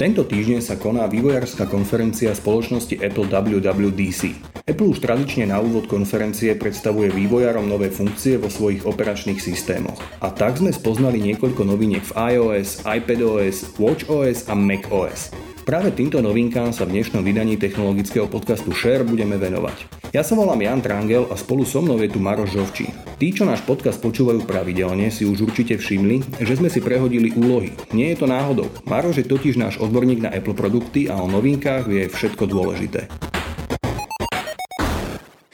[0.00, 4.32] Tento týždeň sa koná vývojárska konferencia spoločnosti Apple WWDC.
[4.64, 10.00] Apple už tradične na úvod konferencie predstavuje vývojárom nové funkcie vo svojich operačných systémoch.
[10.24, 15.36] A tak sme spoznali niekoľko noviniek v iOS, iPadOS, WatchOS a macOS.
[15.68, 19.99] Práve týmto novinkám sa v dnešnom vydaní technologického podcastu Share budeme venovať.
[20.10, 22.90] Ja sa volám Jan Trangel a spolu so mnou je tu Maroš Žovčí.
[23.22, 27.70] Tí, čo náš podcast počúvajú pravidelne, si už určite všimli, že sme si prehodili úlohy.
[27.94, 28.66] Nie je to náhodou.
[28.90, 33.06] Maroš je totiž náš odborník na Apple produkty a o novinkách vie všetko dôležité.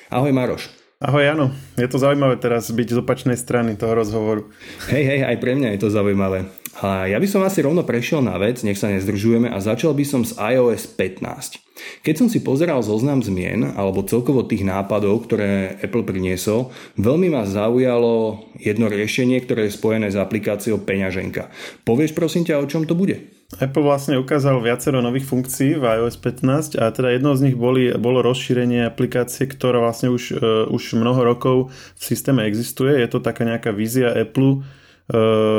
[0.09, 0.73] Ahoj Maroš.
[1.05, 4.49] Ahoj Jano, je to zaujímavé teraz byť z opačnej strany toho rozhovoru.
[4.89, 6.49] Hej, hej, aj pre mňa je to zaujímavé.
[6.85, 10.05] A ja by som asi rovno prešiel na vec, nech sa nezdržujeme a začal by
[10.05, 11.65] som s iOS 15.
[12.05, 17.49] Keď som si pozeral zoznam zmien alebo celkovo tých nápadov, ktoré Apple priniesol, veľmi ma
[17.49, 21.49] zaujalo jedno riešenie, ktoré je spojené s aplikáciou Peňaženka.
[21.89, 23.25] Povieš prosím ťa, o čom to bude?
[23.57, 27.95] Apple vlastne ukázal viacero nových funkcií v iOS 15 a teda jednou z nich boli,
[27.95, 31.57] bolo rozšírenie aplikácie, ktorá vlastne už, uh, už mnoho rokov
[31.95, 32.99] v systéme existuje.
[32.99, 34.67] Je to taká nejaká vízia Apple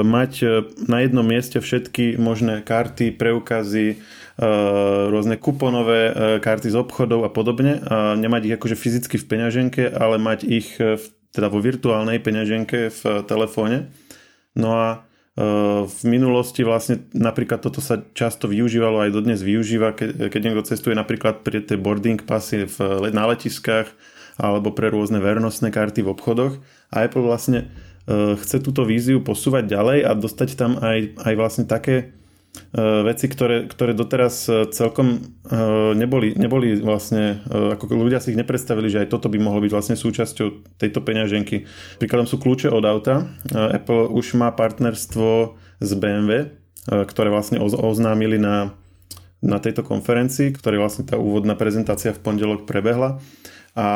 [0.03, 0.47] mať e,
[0.91, 7.81] na jednom mieste všetky možné karty, preukazy, uh, rôzne kuponové karty z obchodov a podobne
[7.81, 11.01] a nemať ich akože fyzicky v peňaženke, ale mať ich v,
[11.33, 13.89] teda vo virtuálnej peňaženke v telefóne.
[14.53, 20.41] No a v minulosti vlastne napríklad toto sa často využívalo aj dodnes využíva, keď, keď
[20.41, 22.77] niekto cestuje napríklad pri tie boarding pasy v,
[23.13, 23.85] na letiskách
[24.41, 26.57] alebo pre rôzne vernostné karty v obchodoch
[26.89, 27.69] a Apple vlastne
[28.07, 32.15] chce túto víziu posúvať ďalej a dostať tam aj, aj vlastne také
[32.73, 35.19] E, veci, ktoré, ktoré doteraz e, celkom e,
[35.95, 39.95] neboli, neboli vlastne, ako ľudia si ich nepredstavili, že aj toto by mohlo byť vlastne
[39.95, 41.65] súčasťou tejto peňaženky.
[42.01, 43.29] Príkladom sú kľúče od auta.
[43.53, 46.51] Apple už má partnerstvo s BMW,
[46.87, 48.73] ktoré vlastne oznámili na,
[49.43, 53.19] na tejto konferencii, ktoré vlastne tá úvodná prezentácia v pondelok prebehla.
[53.77, 53.87] A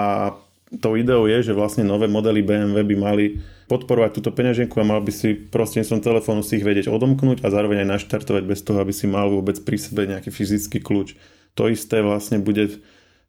[0.80, 3.26] tou ideou je, že vlastne nové modely BMW by mali
[3.68, 7.84] podporovať túto peňaženku a mal by si prostredníctvom telefónu si ich vedieť odomknúť a zároveň
[7.84, 11.20] aj naštartovať bez toho, aby si mal vôbec pri sebe nejaký fyzický kľúč.
[11.60, 12.80] To isté vlastne bude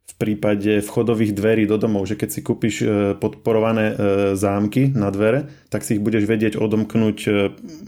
[0.03, 3.95] v prípade vchodových dverí do domov, že keď si kúpiš e, podporované e,
[4.35, 7.29] zámky na dvere, tak si ich budeš vedieť odomknúť e,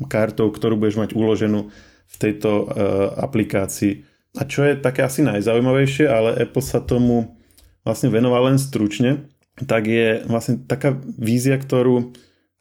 [0.08, 1.68] kartou, ktorú budeš mať uloženú
[2.06, 2.70] v tejto
[3.18, 4.06] aplikácii.
[4.40, 7.36] A čo je také asi najzaujímavejšie, ale Apple sa tomu
[7.84, 9.26] vlastne venoval len stručne,
[9.64, 12.12] tak je vlastne taká vízia, ktorú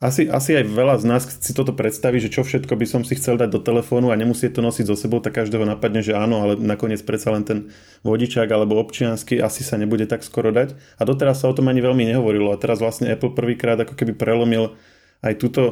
[0.04, 3.16] asi, asi aj veľa z nás si toto predstaví, že čo všetko by som si
[3.16, 6.44] chcel dať do telefónu a nemusí to nosiť so sebou, tak každého napadne, že áno,
[6.44, 7.72] ale nakoniec predsa len ten
[8.04, 10.76] vodičák alebo občiansky asi sa nebude tak skoro dať.
[11.00, 14.12] A doteraz sa o tom ani veľmi nehovorilo a teraz vlastne Apple prvýkrát ako keby
[14.12, 14.76] prelomil
[15.24, 15.62] aj túto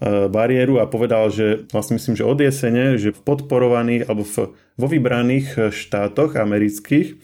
[0.00, 4.56] e, bariéru a povedal, že vlastne myslím, že od jesene, že v podporovaných alebo v,
[4.56, 7.20] vo vybraných štátoch amerických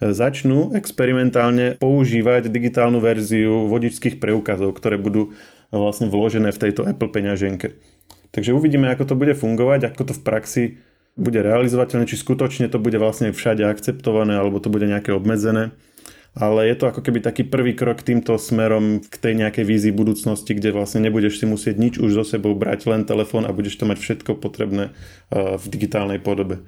[0.00, 5.32] začnú experimentálne používať digitálnu verziu vodičských preukazov, ktoré budú
[5.72, 7.80] vlastne vložené v tejto Apple peňaženke.
[8.30, 10.64] Takže uvidíme, ako to bude fungovať, ako to v praxi
[11.16, 15.72] bude realizovateľné, či skutočne to bude vlastne všade akceptované, alebo to bude nejaké obmedzené.
[16.36, 20.52] Ale je to ako keby taký prvý krok týmto smerom k tej nejakej vízii budúcnosti,
[20.52, 23.88] kde vlastne nebudeš si musieť nič už so sebou brať, len telefón a budeš to
[23.88, 24.92] mať všetko potrebné
[25.32, 26.60] v digitálnej podobe.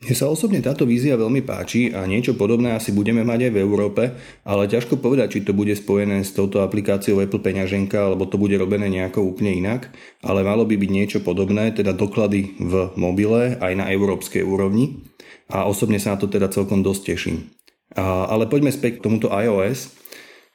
[0.00, 3.60] Mne sa osobne táto vízia veľmi páči a niečo podobné asi budeme mať aj v
[3.60, 4.02] Európe,
[4.48, 8.56] ale ťažko povedať, či to bude spojené s touto aplikáciou Apple peňaženka, alebo to bude
[8.56, 9.92] robené nejako úplne inak,
[10.24, 15.04] ale malo by byť niečo podobné, teda doklady v mobile aj na európskej úrovni
[15.52, 17.52] a osobne sa na to teda celkom dosť teším.
[18.00, 19.92] Ale poďme späť k tomuto iOS.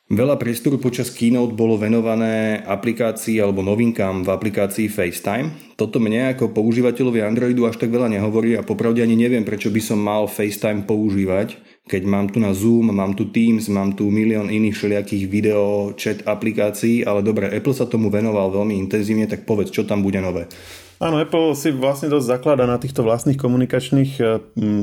[0.06, 5.74] Veľa priestoru počas keynote bolo venované aplikácii alebo novinkám v aplikácii FaceTime.
[5.74, 9.82] Toto mne ako používateľovi Androidu až tak veľa nehovorí a popravde ani neviem, prečo by
[9.82, 11.58] som mal FaceTime používať,
[11.90, 16.22] keď mám tu na Zoom, mám tu Teams, mám tu milión iných všelijakých video, chat
[16.22, 20.46] aplikácií, ale dobre, Apple sa tomu venoval veľmi intenzívne, tak povedz, čo tam bude nové.
[20.96, 24.24] Áno, Apple si vlastne dosť zaklada na týchto vlastných komunikačných e,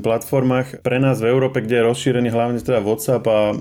[0.05, 0.85] platformách.
[0.85, 3.57] Pre nás v Európe, kde je rozšírený hlavne teda WhatsApp a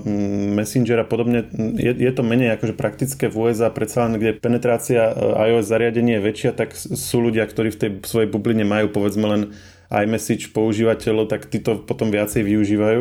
[0.52, 1.48] Messenger a podobne,
[1.80, 5.12] je, je to menej akože praktické v USA, predsa len kde penetrácia e,
[5.48, 9.42] iOS zariadení je väčšia, tak sú ľudia, ktorí v tej svojej bubline majú povedzme len
[9.88, 13.00] iMessage používateľov, tak títo potom viacej využívajú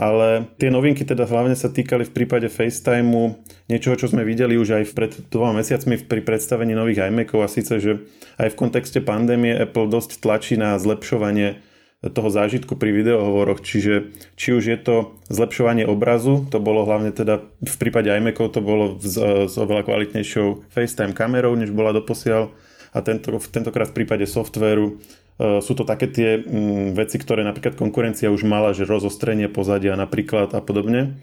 [0.00, 3.36] ale tie novinky teda hlavne sa týkali v prípade FaceTimeu
[3.68, 7.76] niečoho, čo sme videli už aj pred dvoma mesiacmi pri predstavení nových iMacov a síce,
[7.76, 8.00] že
[8.40, 11.60] aj v kontexte pandémie Apple dosť tlačí na zlepšovanie
[12.00, 14.96] toho zážitku pri videohovoroch, čiže či už je to
[15.28, 20.72] zlepšovanie obrazu, to bolo hlavne teda v prípade iMacov to bolo s, s oveľa kvalitnejšou
[20.72, 22.56] FaceTime kamerou, než bola doposiaľ.
[22.90, 24.98] A tento, tentokrát v prípade softvéru
[25.40, 30.52] sú to také tie mm, veci, ktoré napríklad konkurencia už mala, že rozostrenie pozadia napríklad
[30.52, 31.16] a podobne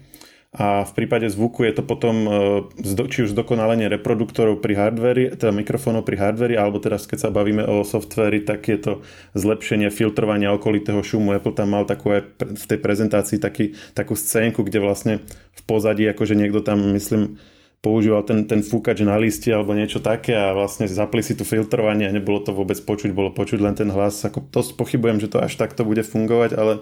[0.48, 5.52] a v prípade zvuku je to potom e, či už zdokonalenie reproduktorov pri hardveri, teda
[5.52, 8.92] mikrofónov pri hardveri, alebo teraz keď sa bavíme o softveri, tak je to
[9.36, 11.36] zlepšenie filtrovania okolitého šumu.
[11.36, 15.14] Apple tam mal takú aj v tej prezentácii taký, takú scénku, kde vlastne
[15.52, 17.36] v pozadí akože niekto tam, myslím,
[17.78, 22.10] používal ten, ten fúkač na liste alebo niečo také a vlastne zapli si tu filtrovanie
[22.10, 24.18] a nebolo to vôbec počuť, bolo počuť len ten hlas.
[24.26, 26.72] Ako to pochybujem, že to až takto bude fungovať, ale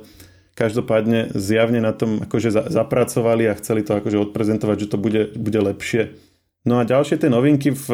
[0.56, 5.60] každopádne zjavne na tom akože zapracovali a chceli to akože odprezentovať, že to bude, bude
[5.60, 6.16] lepšie.
[6.66, 7.86] No a ďalšie tie novinky v,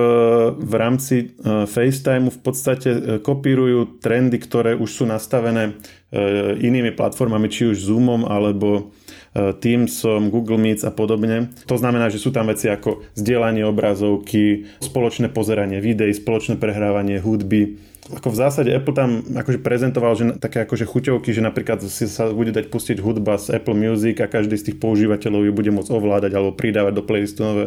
[0.56, 6.96] v rámci uh, FaceTime v podstate uh, kopírujú trendy, ktoré už sú nastavené uh, inými
[6.96, 8.96] platformami, či už Zoomom alebo
[9.32, 11.48] Teamsom, Google Meets a podobne.
[11.64, 17.80] To znamená, že sú tam veci ako zdieľanie obrazovky, spoločné pozeranie videí, spoločné prehrávanie hudby,
[18.10, 22.34] ako v zásade Apple tam akože prezentoval, že také akože chuťovky, že napríklad si sa
[22.34, 25.90] bude dať pustiť hudba z Apple Music a každý z tých používateľov ju bude môcť
[25.94, 27.66] ovládať alebo pridávať do playlistu nové,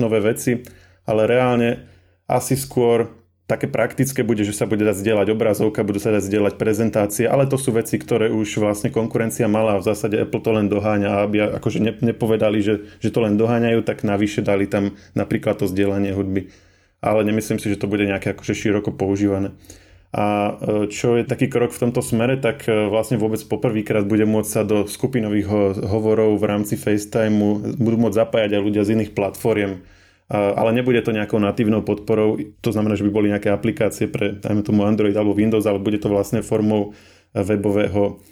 [0.00, 0.64] nové veci.
[1.04, 1.84] Ale reálne
[2.24, 3.12] asi skôr
[3.44, 7.44] také praktické bude, že sa bude dať zdieľať obrazovka, budú sa dať zdieľať prezentácie, ale
[7.44, 11.08] to sú veci, ktoré už vlastne konkurencia mala a v zásade Apple to len doháňa.
[11.12, 15.68] A aby akože nepovedali, že, že to len doháňajú, tak navyše dali tam napríklad to
[15.68, 16.48] zdieľanie hudby.
[17.04, 19.52] Ale nemyslím si, že to bude nejaké akože široko používané.
[20.14, 24.24] A e, čo je taký krok v tomto smere, tak e, vlastne vôbec poprvýkrát bude
[24.24, 25.50] môcť sa do skupinových
[25.84, 29.82] hovorov v rámci FaceTimeu budú môcť zapájať aj ľudia z iných platform,
[30.28, 34.64] ale nebude to nejakou natívnou podporou, to znamená, že by boli nejaké aplikácie pre, dajme
[34.64, 36.96] tomu Android alebo Windows, ale bude to vlastne formou
[37.34, 38.22] webového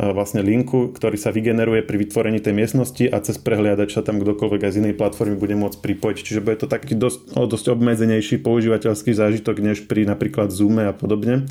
[0.00, 4.64] vlastne linku, ktorý sa vygeneruje pri vytvorení tej miestnosti a cez prehliadač sa tam kdokoľvek
[4.64, 6.16] aj z inej platformy bude môcť pripojiť.
[6.24, 11.44] Čiže bude to taký dosť, dosť obmedzenejší používateľský zážitok než pri napríklad Zoome a podobne.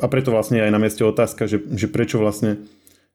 [0.00, 2.64] A preto vlastne aj na mieste otázka, že, že prečo vlastne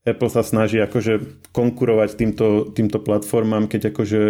[0.05, 4.21] Apple sa snaží akože konkurovať týmto, týmto platformám, keď akože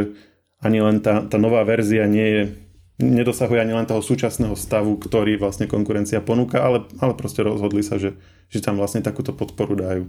[0.63, 2.43] ani len tá, tá nová verzia nie je
[3.01, 7.97] nedosahuje ani len toho súčasného stavu, ktorý vlastne konkurencia ponúka, ale, ale proste rozhodli sa,
[7.97, 8.13] že,
[8.53, 10.03] že tam vlastne takúto podporu dajú.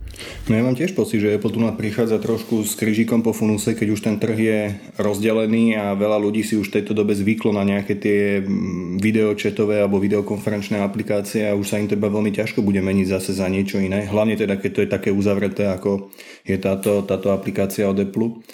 [0.47, 3.89] No ja mám tiež pocit, že Apple tu prichádza trošku s kryžikom po funuse, keď
[3.89, 4.59] už ten trh je
[5.01, 9.81] rozdelený a veľa ľudí si už v tejto dobe zvyklo na nejaké tie mm, videočetové
[9.81, 13.81] alebo videokonferenčné aplikácie a už sa im treba veľmi ťažko bude meniť zase za niečo
[13.81, 14.05] iné.
[14.05, 16.13] Hlavne teda, keď to je také uzavreté, ako
[16.45, 18.45] je táto, táto aplikácia od Apple.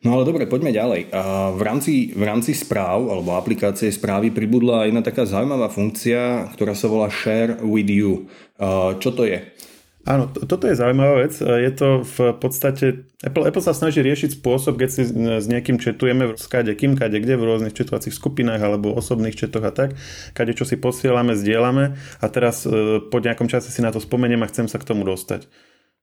[0.00, 1.12] No ale dobre, poďme ďalej.
[1.56, 6.88] V, rámci, v rámci správ alebo aplikácie správy pribudla jedna taká zaujímavá funkcia, ktorá sa
[6.88, 8.24] volá Share with you.
[8.56, 9.44] A čo to je?
[10.08, 11.36] Áno, toto je zaujímavá vec.
[11.36, 13.04] Je to v podstate...
[13.20, 17.20] Apple, Apple sa snaží riešiť spôsob, keď si s niekým četujeme v skade kým, kade
[17.20, 20.00] kde, v rôznych četovacích skupinách alebo osobných četoch a tak,
[20.32, 24.40] kade čo si posielame, zdieľame a teraz e, po nejakom čase si na to spomeniem
[24.40, 25.44] a chcem sa k tomu dostať.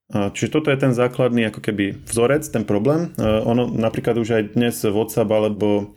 [0.07, 3.11] Čiže toto je ten základný ako keby vzorec, ten problém.
[3.19, 5.91] Ono napríklad už aj dnes WhatsApp alebo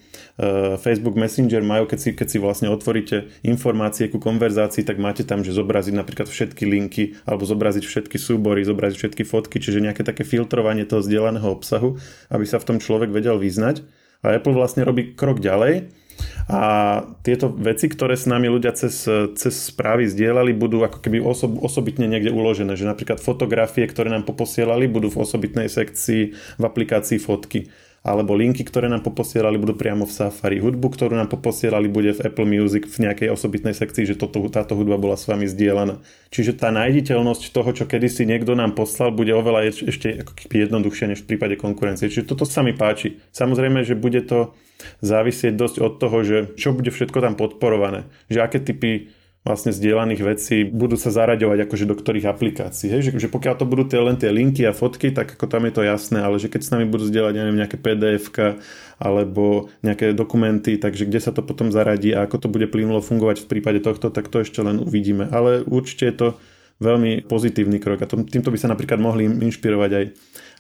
[0.83, 5.47] Facebook Messenger majú, keď si, keď si vlastne otvoríte informácie ku konverzácii, tak máte tam,
[5.47, 10.27] že zobraziť napríklad všetky linky alebo zobraziť všetky súbory, zobraziť všetky fotky, čiže nejaké také
[10.27, 11.95] filtrovanie toho zdieľaného obsahu,
[12.35, 13.87] aby sa v tom človek vedel vyznať.
[14.27, 15.87] A Apple vlastne robí krok ďalej
[16.51, 16.61] a
[17.23, 19.07] tieto veci, ktoré s nami ľudia cez,
[19.39, 22.75] cez správy zdieľali, budú ako keby osob, osobitne niekde uložené.
[22.75, 28.65] Že napríklad fotografie, ktoré nám poposielali, budú v osobitnej sekcii v aplikácii fotky alebo linky,
[28.65, 30.57] ktoré nám poposielali, budú priamo v Safari.
[30.57, 34.73] Hudbu, ktorú nám poposielali, bude v Apple Music v nejakej osobitnej sekcii, že toto, táto
[34.73, 36.01] hudba bola s vami zdieľaná.
[36.33, 41.37] Čiže tá nájditeľnosť toho, čo kedysi niekto nám poslal, bude oveľa ešte jednoduchšia než v
[41.37, 42.09] prípade konkurencie.
[42.09, 43.21] Čiže toto sa mi páči.
[43.37, 44.57] Samozrejme, že bude to
[45.05, 48.09] závisieť dosť od toho, že čo bude všetko tam podporované.
[48.33, 52.93] Že aké typy vlastne zdieľaných vecí budú sa zaraďovať akože do ktorých aplikácií.
[52.93, 53.01] Hej?
[53.09, 55.73] Že, že pokiaľ to budú tie, len tie linky a fotky, tak ako tam je
[55.73, 58.29] to jasné, ale že keď s nami budú zdieľať neviem, nejaké pdf
[59.01, 63.49] alebo nejaké dokumenty, takže kde sa to potom zaradí a ako to bude plynulo fungovať
[63.49, 65.33] v prípade tohto, tak to ešte len uvidíme.
[65.33, 66.29] Ale určite je to
[66.81, 70.05] veľmi pozitívny krok a to, týmto by sa napríklad mohli inšpirovať aj,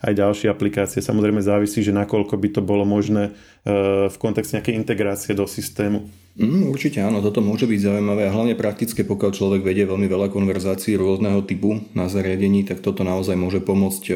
[0.00, 1.04] aj ďalšie aplikácie.
[1.04, 6.08] Samozrejme závisí, že nakoľko by to bolo možné e, v kontexte nejakej integrácie do systému.
[6.40, 10.32] Mm, určite áno, toto môže byť zaujímavé a hlavne praktické, pokiaľ človek vedie veľmi veľa
[10.32, 14.14] konverzácií rôzneho typu na zariadení, tak toto naozaj môže pomôcť e,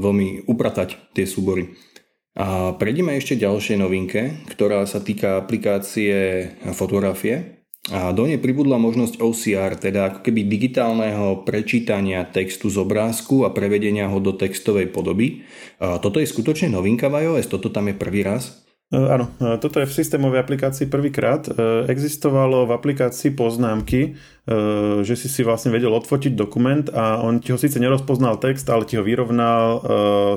[0.00, 1.76] veľmi upratať tie súbory.
[2.36, 7.55] A prejdeme ešte ďalšie novinke, ktorá sa týka aplikácie fotografie.
[7.86, 13.54] A do nej pribudla možnosť OCR, teda ako keby digitálneho prečítania textu z obrázku a
[13.54, 15.46] prevedenia ho do textovej podoby.
[15.78, 18.66] A toto je skutočne novinka v iOS, toto tam je prvý raz?
[18.86, 21.42] E, áno, e, toto je v systémovej aplikácii prvýkrát.
[21.46, 21.50] E,
[21.90, 24.14] existovalo v aplikácii poznámky,
[25.02, 28.86] že si si vlastne vedel odfotiť dokument a on ti ho síce nerozpoznal text, ale
[28.86, 29.82] ti ho vyrovnal,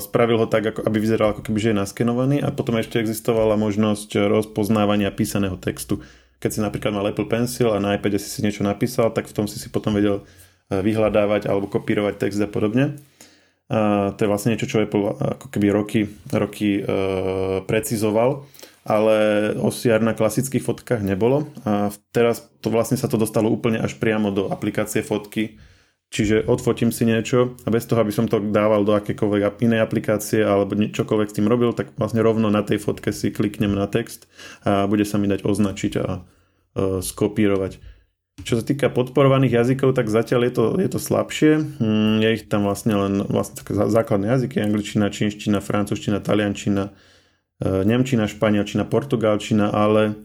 [0.01, 4.17] spravil ho tak, aby vyzeral ako keby, že je naskenovaný a potom ešte existovala možnosť
[4.25, 6.01] rozpoznávania písaného textu.
[6.39, 9.35] Keď si napríklad mal Apple Pencil a na iPade si si niečo napísal, tak v
[9.35, 10.23] tom si si potom vedel
[10.69, 12.95] vyhľadávať alebo kopírovať text a podobne.
[13.69, 16.83] A to je vlastne niečo, čo Apple ako keby roky, roky e,
[17.69, 18.49] precizoval,
[18.81, 19.15] ale
[19.61, 24.33] OCR na klasických fotkách nebolo a teraz to vlastne sa to dostalo úplne až priamo
[24.33, 25.61] do aplikácie fotky,
[26.09, 30.41] čiže odfotím si niečo a bez toho, aby som to dával do akékoľvek inej aplikácie
[30.41, 34.25] alebo čokoľvek s tým robil, tak vlastne rovno na tej fotke si kliknem na text
[34.65, 36.21] a bude sa mi dať označiť a e,
[37.05, 37.77] skopírovať.
[38.39, 41.51] Čo sa týka podporovaných jazykov, tak zatiaľ je to, je to slabšie.
[41.77, 46.89] Mm, je ich tam vlastne len vlastne také základné jazyky, angličtina, čínština, francúzština, taliančina,
[47.59, 50.15] e, nemčina, španielčina, portugalčina, ale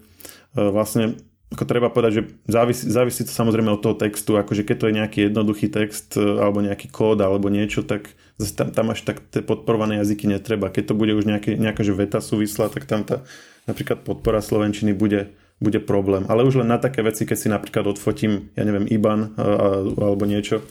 [0.55, 1.19] e, vlastne
[1.55, 4.99] ako treba povedať, že závisí, závisí to samozrejme od toho textu, akože keď to je
[4.99, 8.11] nejaký jednoduchý text e, alebo nejaký kód alebo niečo, tak
[8.59, 10.75] tam, tam až tak tie podporované jazyky netreba.
[10.75, 13.23] Keď to bude už nejaký, nejaká že veta súvislá, tak tam tá
[13.71, 15.31] napríklad podpora slovenčiny bude,
[15.63, 16.27] bude problém.
[16.27, 20.67] Ale už len na také veci, keď si napríklad odfotím, ja neviem, IBAN alebo niečo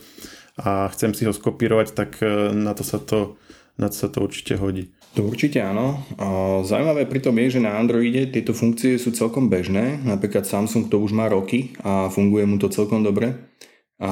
[0.60, 3.40] a chcem si ho skopírovať, tak e, na to sa to,
[3.80, 4.92] na to, sa to určite hodí.
[5.14, 6.02] To určite áno.
[6.66, 10.02] Zaujímavé pri tom je, že na Androide tieto funkcie sú celkom bežné.
[10.02, 13.54] Napríklad Samsung to už má roky a funguje mu to celkom dobre.
[14.02, 14.10] A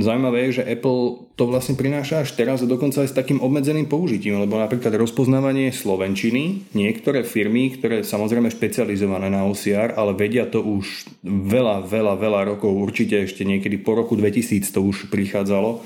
[0.00, 3.84] zaujímavé je, že Apple to vlastne prináša až teraz a dokonca aj s takým obmedzeným
[3.84, 10.64] použitím, lebo napríklad rozpoznávanie slovenčiny, niektoré firmy, ktoré samozrejme špecializované na OCR, ale vedia to
[10.64, 15.84] už veľa, veľa, veľa rokov, určite ešte niekedy po roku 2000 to už prichádzalo,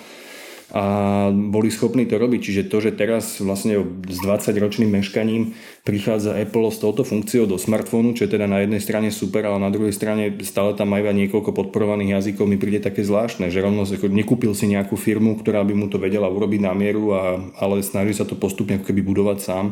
[0.68, 0.84] a
[1.32, 2.40] boli schopní to robiť.
[2.44, 8.12] Čiže to, že teraz vlastne s 20-ročným meškaním prichádza Apple s touto funkciou do smartfónu,
[8.12, 11.56] čo je teda na jednej strane super, ale na druhej strane stále tam majú niekoľko
[11.56, 15.88] podporovaných jazykov, mi príde také zvláštne, že rovno nekúpil si nejakú firmu, ktorá by mu
[15.88, 19.66] to vedela urobiť na mieru, a, ale snaží sa to postupne ako keby budovať sám.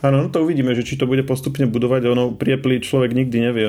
[0.00, 2.08] Áno, no to uvidíme, že či to bude postupne budovať.
[2.12, 3.66] Ono pri človek nikdy nevie.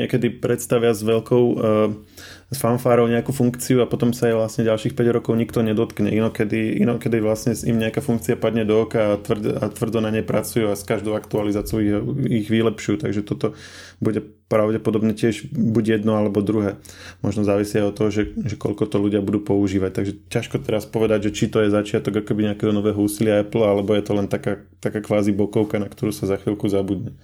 [0.00, 1.92] Niekedy predstavia s veľkou uh,
[2.52, 6.12] s fanfárou nejakú funkciu a potom sa jej vlastne ďalších 5 rokov nikto nedotkne.
[6.12, 10.20] Inokedy, inokedy vlastne im nejaká funkcia padne do oka a, tvrd, a tvrdo na nej
[10.20, 11.96] pracujú a s každou aktualizáciou ich,
[12.28, 13.08] ich vylepšujú.
[13.08, 13.56] Takže toto
[14.04, 14.20] bude
[14.52, 16.76] pravdepodobne tiež buď jedno alebo druhé.
[17.24, 19.90] Možno závisí aj od toho, že, že koľko to ľudia budú používať.
[19.96, 23.96] Takže ťažko teraz povedať, že či to je začiatok akoby nejakého nového úsilia Apple, alebo
[23.96, 27.16] je to len taká, taká kvázi bokovka, na ktorú sa za chvíľku zabudne.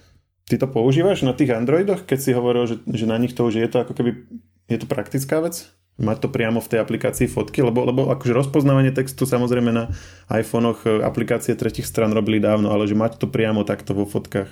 [0.48, 3.60] Ty to používaš na tých Androidoch, keď si hovoril, že, že na nich to už
[3.60, 4.24] je to ako keby
[4.68, 5.68] je to praktická vec?
[5.98, 9.90] Mať to priamo v tej aplikácii fotky, lebo, lebo akože rozpoznávanie textu samozrejme na
[10.30, 14.46] iPhonech e, aplikácie tretich stran robili dávno, ale že mať to priamo takto vo fotkách.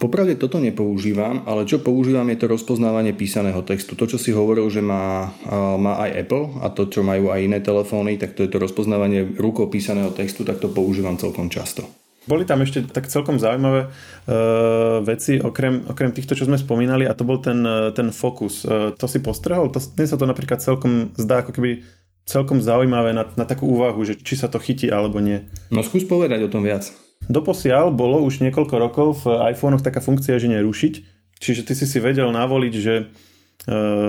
[0.00, 4.00] Popravde toto nepoužívam, ale čo používam je to rozpoznávanie písaného textu.
[4.00, 5.28] To, čo si hovoril, že má,
[5.76, 9.36] má aj Apple a to, čo majú aj iné telefóny, tak to je to rozpoznávanie
[9.36, 11.84] rukou písaného textu, tak to používam celkom často.
[12.28, 17.16] Boli tam ešte tak celkom zaujímavé uh, veci, okrem, okrem týchto, čo sme spomínali, a
[17.16, 18.68] to bol ten, uh, ten fokus.
[18.68, 19.72] Uh, to si postrehol?
[19.72, 21.82] To, mne sa to napríklad celkom zdá ako keby
[22.28, 25.48] celkom zaujímavé na, na takú úvahu, že či sa to chytí alebo nie.
[25.72, 26.92] No skús povedať o tom viac.
[27.24, 30.94] Doposiaľ bolo už niekoľko rokov v iPhonech taká funkcia, že nerušiť.
[31.40, 32.94] Čiže ty si si vedel navoliť, že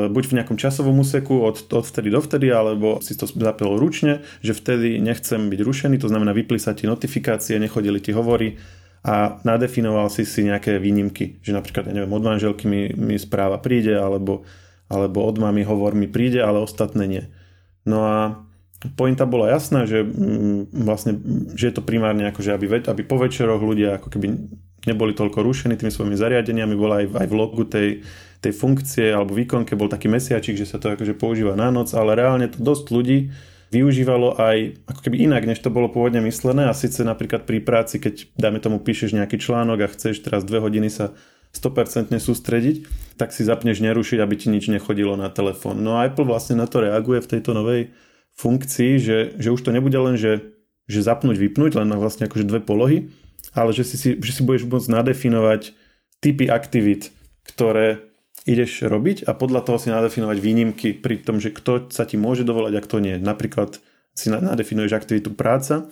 [0.10, 4.22] buď v nejakom časovom úseku od, od vtedy do vtedy, alebo si to zapil ručne,
[4.46, 8.62] že vtedy nechcem byť rušený, to znamená vypli sa ti notifikácie, nechodili ti hovory
[9.02, 13.58] a nadefinoval si si nejaké výnimky, že napríklad, ja neviem, od manželky mi, mi správa
[13.58, 14.46] príde, alebo,
[14.92, 17.24] alebo od mami hovor mi príde, ale ostatné nie.
[17.88, 18.18] No a
[19.00, 21.20] pointa bola jasná, že mm, vlastne,
[21.56, 24.28] že je to primárne ako, aby, aby po večeroch ľudia ako keby
[24.88, 27.90] neboli toľko rušení tými svojimi zariadeniami, bola aj, aj v logu tej,
[28.40, 32.16] tej funkcie alebo výkonke bol taký mesiačik, že sa to akože používa na noc, ale
[32.16, 33.20] reálne to dosť ľudí
[33.70, 38.02] využívalo aj ako keby inak, než to bolo pôvodne myslené a síce napríklad pri práci,
[38.02, 41.14] keď dáme tomu píšeš nejaký článok a chceš teraz dve hodiny sa
[41.54, 42.86] 100% sústrediť,
[43.18, 45.82] tak si zapneš nerušiť, aby ti nič nechodilo na telefón.
[45.82, 47.94] No a Apple vlastne na to reaguje v tejto novej
[48.38, 50.54] funkcii, že, že už to nebude len, že,
[50.86, 53.10] že zapnúť, vypnúť, len na vlastne akože dve polohy,
[53.54, 55.74] ale že si, že si budeš môcť nadefinovať
[56.20, 57.12] typy aktivít,
[57.48, 58.10] ktoré
[58.48, 62.48] ideš robiť a podľa toho si nadefinovať výnimky pri tom, že kto sa ti môže
[62.48, 63.16] dovolať a kto nie.
[63.20, 63.78] Napríklad
[64.16, 65.88] si nadefinuješ aktivitu práca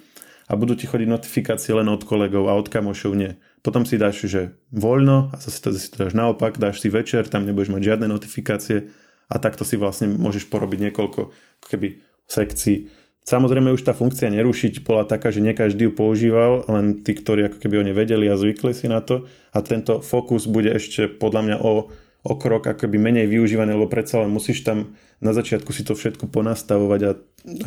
[0.47, 3.35] a budú ti chodiť notifikácie len od kolegov a od kamošov nie.
[3.61, 7.27] Potom si dáš, že voľno a zase to, si to dáš naopak, dáš si večer,
[7.27, 8.87] tam nebudeš mať žiadne notifikácie
[9.27, 11.35] a takto si vlastne môžeš porobiť niekoľko
[11.67, 12.87] keby sekcií
[13.27, 17.51] Samozrejme už tá funkcia nerušiť bola taká, že nie každý ju používal, len tí, ktorí
[17.51, 19.27] ako keby o nej vedeli a zvykli si na to.
[19.51, 21.91] A tento fokus bude ešte podľa mňa o,
[22.23, 26.31] o krok akoby menej využívaný, lebo predsa len musíš tam na začiatku si to všetko
[26.31, 27.11] ponastavovať a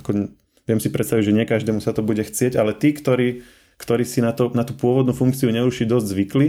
[0.00, 0.32] ako,
[0.64, 3.44] viem si predstaviť, že nie každému sa to bude chcieť, ale tí, ktorí,
[3.76, 6.46] ktorí si na, to, na tú pôvodnú funkciu nerušiť dosť zvykli,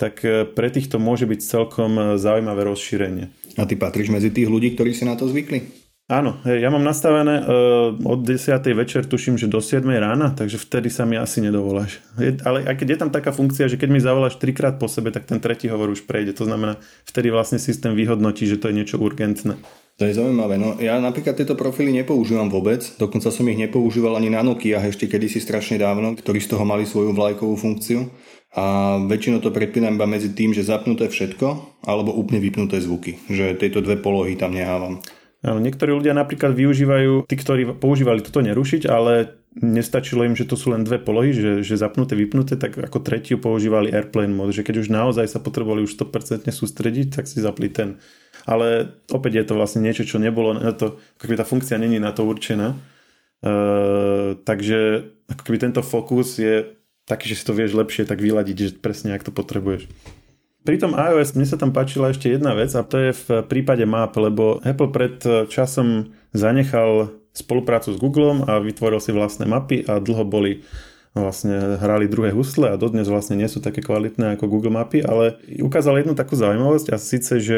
[0.00, 3.28] tak e, pre týchto môže byť celkom e, zaujímavé rozšírenie.
[3.60, 5.83] A ty patríš medzi tých ľudí, ktorí si na to zvykli?
[6.04, 8.60] Áno, ja mám nastavené uh, od 10.
[8.76, 9.88] večer, tuším, že do 7.
[9.88, 12.04] rána, takže vtedy sa mi asi nedovoláš.
[12.20, 15.08] Je, ale aj keď je tam taká funkcia, že keď mi zavoláš trikrát po sebe,
[15.16, 16.36] tak ten tretí hovor už prejde.
[16.36, 16.76] To znamená,
[17.08, 19.56] vtedy vlastne systém vyhodnotí, že to je niečo urgentné.
[19.96, 20.60] To je zaujímavé.
[20.60, 25.08] No, ja napríklad tieto profily nepoužívam vôbec, dokonca som ich nepoužíval ani na Nokia ešte
[25.08, 28.12] kedysi strašne dávno, ktorí z toho mali svoju vlajkovú funkciu.
[28.54, 33.24] A väčšinou to predpínam iba medzi tým, že zapnuté všetko, alebo úplne vypnuté zvuky.
[33.32, 35.00] Že tieto dve polohy tam nehávam.
[35.44, 40.56] Áno, niektorí ľudia napríklad využívajú, tí, ktorí používali toto nerušiť, ale nestačilo im, že to
[40.56, 44.64] sú len dve polohy, že, že zapnuté, vypnuté, tak ako tretiu používali airplane mode, že
[44.64, 48.00] keď už naozaj sa potrebovali už 100% sústrediť, tak si zapli ten.
[48.48, 52.00] Ale opäť je to vlastne niečo, čo nebolo na to, ako keby tá funkcia není
[52.00, 52.80] na to určená.
[53.44, 56.72] Uh, takže ako keby tento fokus je
[57.04, 59.92] taký, že si to vieš lepšie tak vyladiť, že presne ak to potrebuješ.
[60.64, 63.84] Pri tom iOS mne sa tam páčila ešte jedna vec a to je v prípade
[63.84, 65.20] map, lebo Apple pred
[65.52, 70.64] časom zanechal spoluprácu s Googlem a vytvoril si vlastné mapy a dlho boli
[71.12, 75.38] vlastne hrali druhé husle a dodnes vlastne nie sú také kvalitné ako Google mapy, ale
[75.62, 77.56] ukázal jednu takú zaujímavosť a síce, že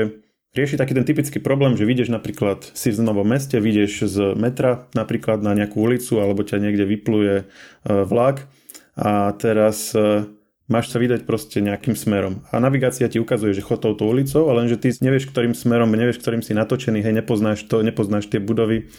[0.53, 4.89] rieši taký ten typický problém, že vidieš napríklad si v novom meste, vidieš z metra
[4.93, 7.45] napríklad na nejakú ulicu alebo ťa niekde vypluje e,
[7.87, 8.45] vlak
[8.97, 10.29] a teraz e,
[10.67, 12.43] máš sa vydať proste nejakým smerom.
[12.51, 16.19] A navigácia ti ukazuje, že chod touto ulicou, ale že ty nevieš, ktorým smerom, nevieš,
[16.23, 18.91] ktorým si natočený, hej, nepoznáš to, nepoznáš tie budovy.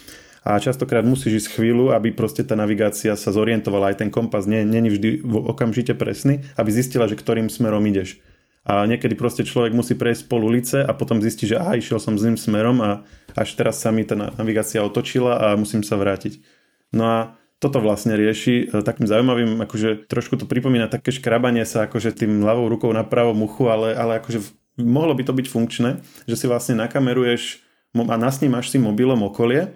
[0.48, 3.92] A častokrát musíš ísť chvíľu, aby proste tá navigácia sa zorientovala.
[3.92, 8.24] Aj ten kompas nie, není vždy okamžite presný, aby zistila, že ktorým smerom ideš.
[8.68, 12.20] A niekedy proste človek musí prejsť pol ulice a potom zistí, že aha, išiel som
[12.20, 16.40] zlým smerom a až teraz sa mi tá navigácia otočila a musím sa vrátiť.
[16.92, 17.18] No a
[17.58, 22.46] toto vlastne rieši e, takým zaujímavým, akože trošku to pripomína také škrabanie sa akože tým
[22.46, 24.42] ľavou rukou na pravom uchu, ale, ale akože
[24.78, 25.90] mohlo by to byť funkčné,
[26.30, 27.66] že si vlastne nakameruješ
[27.98, 29.74] a nasnímaš si mobilom okolie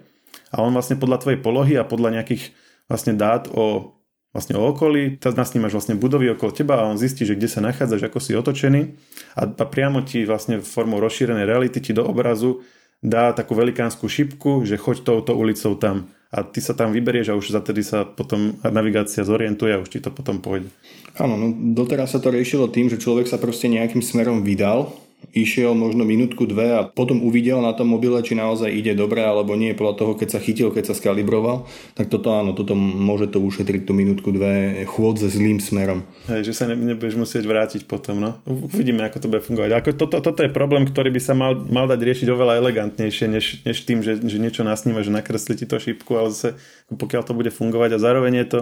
[0.54, 2.54] a on vlastne podľa tvojej polohy a podľa nejakých
[2.86, 3.98] vlastne dát o
[4.32, 7.60] vlastne o okolí, teraz nasnímaš vlastne budovy okolo teba a on zistí, že kde sa
[7.60, 8.96] nachádzaš, ako si otočený
[9.36, 12.64] a, a priamo ti vlastne formou rozšírenej reality ti do obrazu
[13.04, 17.36] dá takú velikánsku šipku, že choď touto ulicou tam a ty sa tam vyberieš a
[17.36, 20.72] už zatedy sa potom navigácia zorientuje a už ti to potom pôjde.
[21.20, 24.88] Áno, no doteraz sa to riešilo tým, že človek sa proste nejakým smerom vydal
[25.30, 29.54] išiel možno minútku, dve a potom uvidel na tom mobile, či naozaj ide dobre alebo
[29.54, 33.38] nie podľa toho, keď sa chytil, keď sa skalibroval, tak toto áno, toto môže to
[33.38, 36.02] ušetriť tú minútku, dve chôd se zlým smerom.
[36.26, 38.30] Hej, že sa ne, nebudeš musieť vrátiť potom, no.
[38.46, 39.70] Uvidíme, ako to bude fungovať.
[39.78, 43.62] Ako toto, toto je problém, ktorý by sa mal, mal dať riešiť oveľa elegantnejšie, než,
[43.62, 46.58] než tým, že, že niečo nasníma, že nakreslí ti to šípku, ale zase
[46.90, 48.60] pokiaľ to bude fungovať a zároveň je to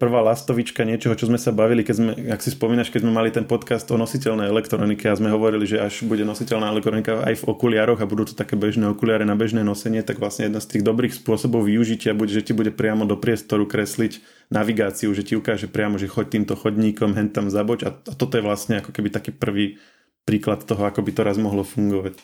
[0.00, 3.28] prvá lastovička niečoho, čo sme sa bavili, keď sme, ak si spomínaš, keď sme mali
[3.30, 7.46] ten podcast o nositeľnej elektronike a sme hovorili, že až bude nositeľná elektronika aj v
[7.48, 10.82] okuliároch a budú to také bežné okuliare na bežné nosenie, tak vlastne jedna z tých
[10.82, 14.18] dobrých spôsobov využitia bude, že ti bude priamo do priestoru kresliť
[14.50, 18.40] navigáciu, že ti ukáže priamo, že choď týmto chodníkom, hen tam zaboč a, a toto
[18.40, 19.78] je vlastne ako keby taký prvý
[20.26, 22.18] príklad toho, ako by to raz mohlo fungovať.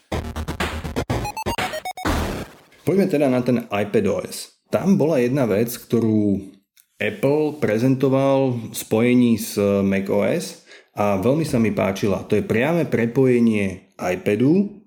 [2.88, 4.64] Poďme teda na ten iPadOS.
[4.72, 6.57] Tam bola jedna vec, ktorú
[6.98, 9.54] Apple prezentoval spojení s
[9.86, 10.66] macOS
[10.98, 12.26] a veľmi sa mi páčila.
[12.26, 14.82] To je priame prepojenie iPadu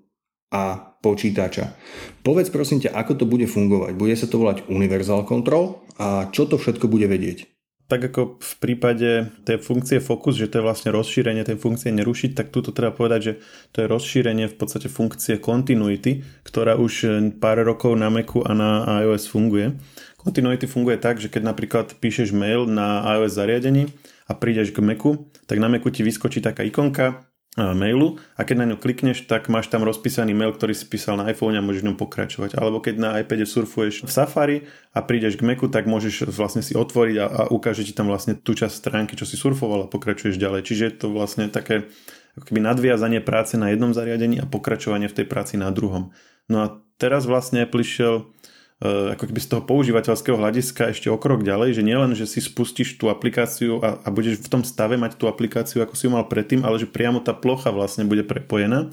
[0.52, 1.72] a počítača.
[2.20, 3.96] Povedz prosím ťa, ako to bude fungovať.
[3.96, 7.48] Bude sa to volať Universal Control a čo to všetko bude vedieť?
[7.92, 12.32] tak ako v prípade tej funkcie Focus, že to je vlastne rozšírenie tej funkcie nerušiť,
[12.32, 13.32] tak túto treba povedať, že
[13.68, 18.88] to je rozšírenie v podstate funkcie Continuity, ktorá už pár rokov na Macu a na
[19.04, 19.76] iOS funguje.
[20.22, 23.90] Continuity funguje tak, že keď napríklad píšeš mail na iOS zariadení
[24.30, 28.66] a prídeš k Macu, tak na Macu ti vyskočí taká ikonka mailu a keď na
[28.72, 32.00] ňu klikneš, tak máš tam rozpísaný mail, ktorý si písal na iPhone a môžeš ňom
[32.00, 32.56] pokračovať.
[32.56, 34.56] Alebo keď na iPade surfuješ v Safari
[34.96, 38.38] a prídeš k Macu, tak môžeš vlastne si otvoriť a, a ukáže ti tam vlastne
[38.38, 40.64] tú časť stránky, čo si surfoval a pokračuješ ďalej.
[40.64, 41.92] Čiže je to vlastne také
[42.40, 46.16] keby nadviazanie práce na jednom zariadení a pokračovanie v tej práci na druhom.
[46.48, 48.41] No a teraz vlastne Apple išiel Eh,
[48.82, 52.98] ako keby z toho používateľského hľadiska ešte o krok ďalej, že nielen, že si spustíš
[52.98, 56.26] tú aplikáciu a, a budeš v tom stave mať tú aplikáciu, ako si ju mal
[56.26, 58.90] predtým, ale že priamo tá plocha vlastne bude prepojená.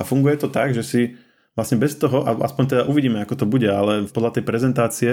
[0.00, 1.00] A funguje to tak, že si
[1.52, 5.12] vlastne bez toho, a aspoň teda uvidíme, ako to bude, ale podľa tej prezentácie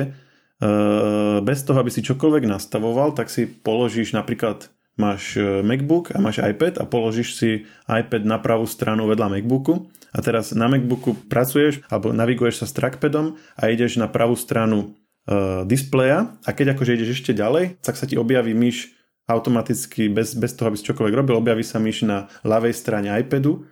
[1.43, 6.41] bez toho, aby si čokoľvek nastavoval, tak si položíš napríklad máš e, MacBook a máš
[6.41, 7.50] iPad a položíš si
[7.86, 12.76] iPad na pravú stranu vedľa MacBooku a teraz na MacBooku pracuješ alebo naviguješ sa s
[12.76, 14.93] trackpadom a ideš na pravú stranu
[15.28, 18.96] uh, displeja a keď akože ideš ešte ďalej, tak sa ti objaví myš
[19.28, 23.67] automaticky bez, bez toho, aby si čokoľvek robil, objaví sa myš na ľavej strane iPadu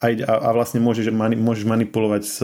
[0.00, 2.36] a, a, a vlastne môžeš, mani, môžeš manipulovať s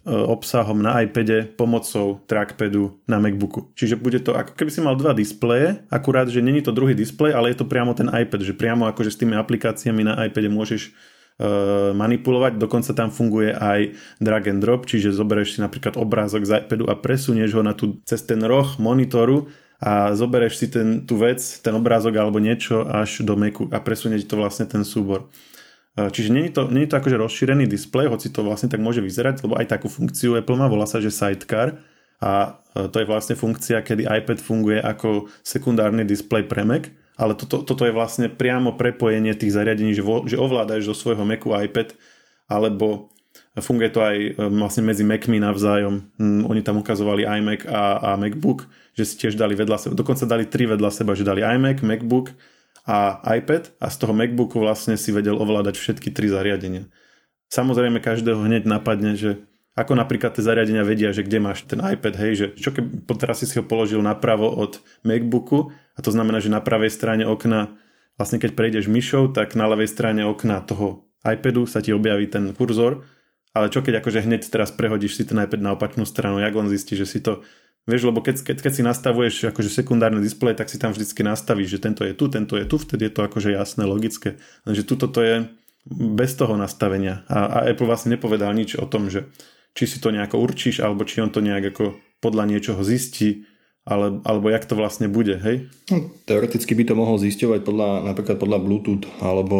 [0.00, 3.68] E, obsahom na iPade pomocou trackpadu na MacBooku.
[3.76, 7.36] Čiže bude to ako keby si mal dva displeje, akurát, že není to druhý displej,
[7.36, 10.96] ale je to priamo ten iPad, že priamo akože s tými aplikáciami na iPade môžeš
[11.96, 16.84] manipulovať, dokonca tam funguje aj drag and drop, čiže zoberieš si napríklad obrázok z iPadu
[16.84, 19.48] a presunieš ho na tú, cez ten roh monitoru
[19.80, 24.28] a zoberieš si ten, tú vec, ten obrázok alebo niečo až do Macu a presunieš
[24.28, 25.32] to vlastne ten súbor.
[25.96, 29.42] Čiže nie je to, je to akože rozšírený displej, hoci to vlastne tak môže vyzerať,
[29.42, 31.80] lebo aj takú funkciu Apple má, volá sa, že Sidecar.
[32.20, 37.62] A to je vlastne funkcia, kedy iPad funguje ako sekundárny displej pre Mac, ale toto,
[37.66, 41.94] toto je vlastne priamo prepojenie tých zariadení, že, vo, že ovládaš zo svojho Macu iPad,
[42.50, 43.10] alebo
[43.58, 46.06] funguje to aj e, vlastne medzi Macmi navzájom.
[46.16, 50.24] Hm, oni tam ukazovali iMac a, a MacBook, že si tiež dali vedľa seba, dokonca
[50.24, 52.32] dali tri vedľa seba, že dali iMac, MacBook
[52.88, 56.88] a iPad a z toho MacBooku vlastne si vedel ovládať všetky tri zariadenia.
[57.50, 59.42] Samozrejme každého hneď napadne, že
[59.78, 63.42] ako napríklad tie zariadenia vedia, že kde máš ten iPad, hej, že čo keby teraz
[63.42, 67.78] si ho položil napravo od MacBooku a to znamená, že na pravej strane okna,
[68.18, 72.50] vlastne keď prejdeš myšou, tak na ľavej strane okna toho iPadu sa ti objaví ten
[72.50, 73.06] kurzor,
[73.54, 76.68] ale čo keď akože hneď teraz prehodíš si ten iPad na opačnú stranu, jak len
[76.70, 77.46] zistíš, že si to
[77.88, 81.74] Vieš, lebo keď, keď, keď si nastavuješ akože sekundárny displej, tak si tam vždycky nastavíš,
[81.74, 84.36] že tento je tu, tento je tu, vtedy je to akože jasné, logické.
[84.68, 85.36] Lenže tuto to je
[85.88, 87.24] bez toho nastavenia.
[87.32, 89.32] A, a Apple vlastne nepovedal nič o tom, že
[89.74, 93.48] či si to nejako určíš, alebo či on to nejak ako podľa niečoho zistí,
[93.88, 95.72] ale, alebo jak to vlastne bude, hej?
[96.28, 99.56] Teoreticky by to mohol zisťovať podľa, napríklad podľa Bluetooth, alebo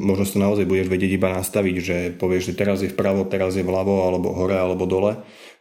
[0.00, 3.54] možno si to naozaj budeš vedieť iba nastaviť, že povieš, že teraz je vpravo, teraz
[3.54, 5.20] je vľavo, alebo hore, alebo dole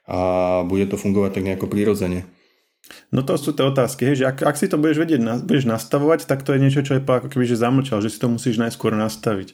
[0.10, 0.20] a
[0.66, 2.26] bude to fungovať tak nejako prirodzene.
[3.14, 6.26] No to sú tie otázky, hej, že ak, ak si to budeš vedieť, budeš nastavovať,
[6.26, 8.98] tak to je niečo, čo je ako keby že zamlčal, že si to musíš najskôr
[8.98, 9.54] nastaviť.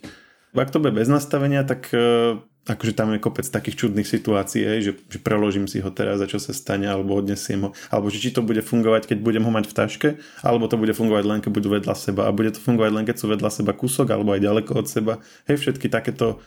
[0.56, 4.80] Ak to bude bez nastavenia, tak uh, akože tam je kopec takých čudných situácií, hej,
[4.82, 8.18] že, že preložím si ho teraz a čo sa stane, alebo odnesiem ho, alebo že
[8.18, 10.10] či to bude fungovať, keď budem ho mať v taške,
[10.42, 13.16] alebo to bude fungovať len, keď budú vedľa seba a bude to fungovať len, keď
[13.22, 15.14] sú vedľa seba kúsok, alebo aj ďaleko od seba.
[15.46, 16.42] Hej, všetky takéto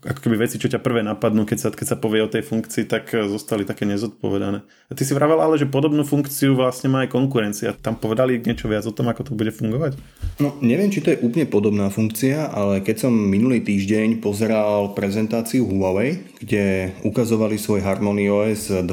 [0.00, 2.88] ako keby veci, čo ťa prvé napadnú, keď sa, keď sa povie o tej funkcii,
[2.88, 4.64] tak eh, zostali také nezodpovedané.
[4.88, 7.76] A ty si vravel ale, že podobnú funkciu vlastne má aj konkurencia.
[7.78, 9.94] Tam povedali niečo viac o tom, ako to bude fungovať?
[10.42, 15.62] No, neviem, či to je úplne podobná funkcia, ale keď som minulý týždeň pozeral prezentáciu
[15.68, 18.86] Huawei, kde ukazovali svoj Harmony OS 2,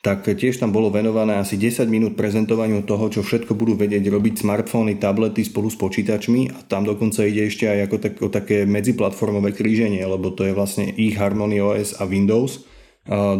[0.00, 4.40] tak tiež tam bolo venované asi 10 minút prezentovaniu toho, čo všetko budú vedieť robiť
[4.40, 8.64] smartfóny, tablety spolu s počítačmi a tam dokonca ide ešte aj ako tak, o také
[8.64, 12.64] medziplatformové kríženie, lebo to je vlastne ich Harmony OS a Windows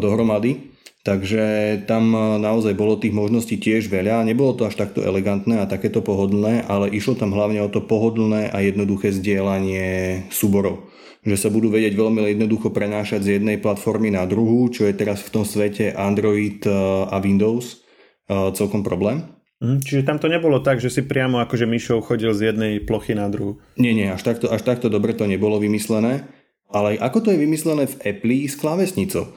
[0.02, 0.74] dohromady.
[1.06, 2.10] Takže tam
[2.42, 4.26] naozaj bolo tých možností tiež veľa.
[4.26, 8.50] Nebolo to až takto elegantné a takéto pohodlné, ale išlo tam hlavne o to pohodlné
[8.50, 10.90] a jednoduché zdieľanie súborov
[11.26, 15.26] že sa budú vedieť veľmi jednoducho prenášať z jednej platformy na druhú, čo je teraz
[15.26, 16.70] v tom svete Android e,
[17.10, 17.82] a Windows
[18.30, 19.26] e, celkom problém.
[19.58, 23.18] Mhm, čiže tam to nebolo tak, že si priamo akože myšou chodil z jednej plochy
[23.18, 23.58] na druhú.
[23.74, 26.30] Nie, nie, až takto, až takto dobre to nebolo vymyslené.
[26.66, 29.30] Ale ako to je vymyslené v Apple s klávesnicou?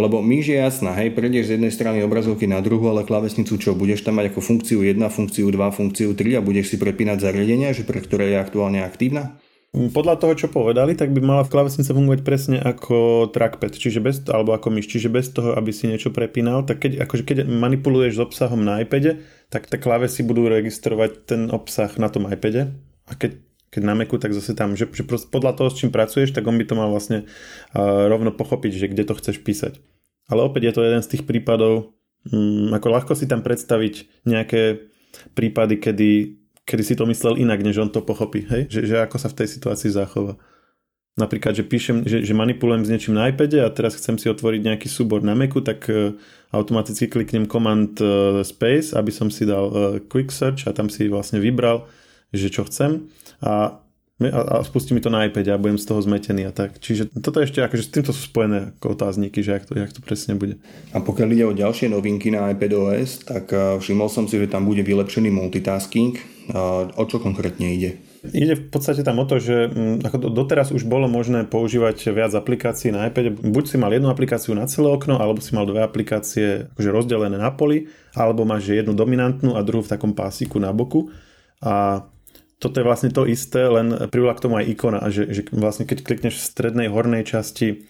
[0.00, 3.76] Lebo myš je jasná, hej, prejdeš z jednej strany obrazovky na druhú, ale klávesnicu čo?
[3.76, 7.76] Budeš tam mať ako funkciu 1, funkciu 2, funkciu 3 a budeš si prepínať zariadenia,
[7.76, 9.36] že pre ktoré je aktuálne aktívna?
[9.70, 14.18] Podľa toho, čo povedali, tak by mala v klávesnice fungovať presne ako trackpad, čiže bez,
[14.26, 18.18] alebo ako myš, čiže bez toho, aby si niečo prepínal, tak keď, akože keď manipuluješ
[18.18, 22.74] s obsahom na iPade, tak tie klávesy budú registrovať ten obsah na tom iPade
[23.06, 23.38] a keď,
[23.70, 26.58] keď na Macu, tak zase tam, že, že podľa toho, s čím pracuješ, tak on
[26.58, 27.30] by to mal vlastne
[27.70, 29.78] uh, rovno pochopiť, že kde to chceš písať.
[30.26, 31.94] Ale opäť je to jeden z tých prípadov,
[32.26, 34.90] um, ako ľahko si tam predstaviť nejaké
[35.38, 36.10] prípady, kedy
[36.70, 38.70] kedy si to myslel inak, než on to pochopí, hej?
[38.70, 40.38] Že, že ako sa v tej situácii zachová.
[41.18, 44.62] Napríklad, že píšem, že, že manipulujem s niečím na iPade a teraz chcem si otvoriť
[44.62, 46.14] nejaký súbor na Macu, tak uh,
[46.54, 51.10] automaticky kliknem Command uh, Space, aby som si dal uh, Quick Search a tam si
[51.10, 51.90] vlastne vybral,
[52.30, 53.10] že čo chcem
[53.42, 53.82] a,
[54.28, 56.76] a, a spustí mi to na iPade a budem z toho zmetený a tak.
[56.76, 60.04] Čiže toto ešte akože s týmto sú spojené ako otázniky, že jak to, jak to
[60.04, 60.60] presne bude.
[60.92, 63.48] A pokiaľ ide o ďalšie novinky na iPadOS, tak
[63.80, 66.40] všimol som si, že tam bude vylepšený multitasking,
[66.96, 68.02] O čo konkrétne ide?
[68.26, 72.32] Ide v podstate tam o to, že mm, ako doteraz už bolo možné používať viac
[72.34, 73.32] aplikácií na iPade.
[73.32, 77.38] Buď si mal jednu aplikáciu na celé okno, alebo si mal dve aplikácie akože rozdelené
[77.38, 81.08] na poli, alebo máš jednu dominantnú a druhú v takom pásiku na boku.
[81.62, 82.04] A
[82.60, 86.04] toto je vlastne to isté, len privlá k tomu aj ikona, že, že vlastne keď
[86.04, 87.88] klikneš v strednej hornej časti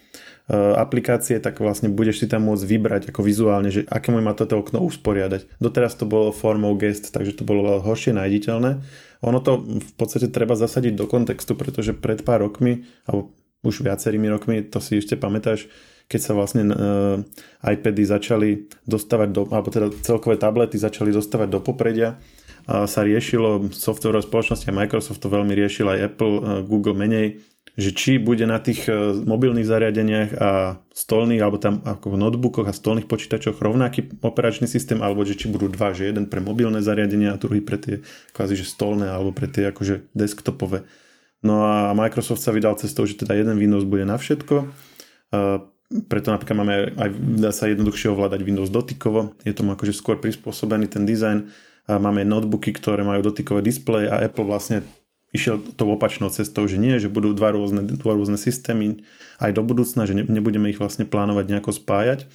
[0.51, 4.59] E, aplikácie, tak vlastne budeš si tam môcť vybrať ako vizuálne, že aké má toto
[4.59, 5.47] okno usporiadať.
[5.63, 8.83] Doteraz to bolo formou gest, takže to bolo horšie nájditeľné.
[9.23, 13.31] Ono to v podstate treba zasadiť do kontextu, pretože pred pár rokmi, alebo
[13.63, 15.71] už viacerými rokmi, to si ešte pamätáš,
[16.11, 17.23] keď sa vlastne uh,
[17.63, 18.49] iPady začali
[18.83, 22.19] dostávať do, alebo teda celkové tablety začali dostávať do popredia,
[22.67, 27.41] sa riešilo softwarové spoločnosti a Microsoft to veľmi riešil aj Apple, uh, Google menej,
[27.79, 30.49] že či bude na tých e, mobilných zariadeniach a
[30.91, 35.47] stolných, alebo tam ako v notebookoch a stolných počítačoch rovnaký operačný systém, alebo že či
[35.47, 37.95] budú dva, že jeden pre mobilné zariadenia a druhý pre tie
[38.35, 40.83] kvázi, že stolné, alebo pre tie akože desktopové.
[41.41, 44.69] No a Microsoft sa vydal cestou, že teda jeden Windows bude na všetko.
[46.05, 47.09] Preto napríklad máme aj,
[47.41, 49.33] dá sa jednoduchšie ovládať Windows dotykovo.
[49.41, 51.49] Je tomu akože skôr prispôsobený ten dizajn.
[51.89, 54.85] Máme notebooky, ktoré majú dotykové displeje a Apple vlastne
[55.31, 59.01] išiel tou opačnou cestou, že nie, že budú dva rôzne, dva rôzne systémy
[59.39, 62.27] aj do budúcna, že nebudeme ich vlastne plánovať nejako spájať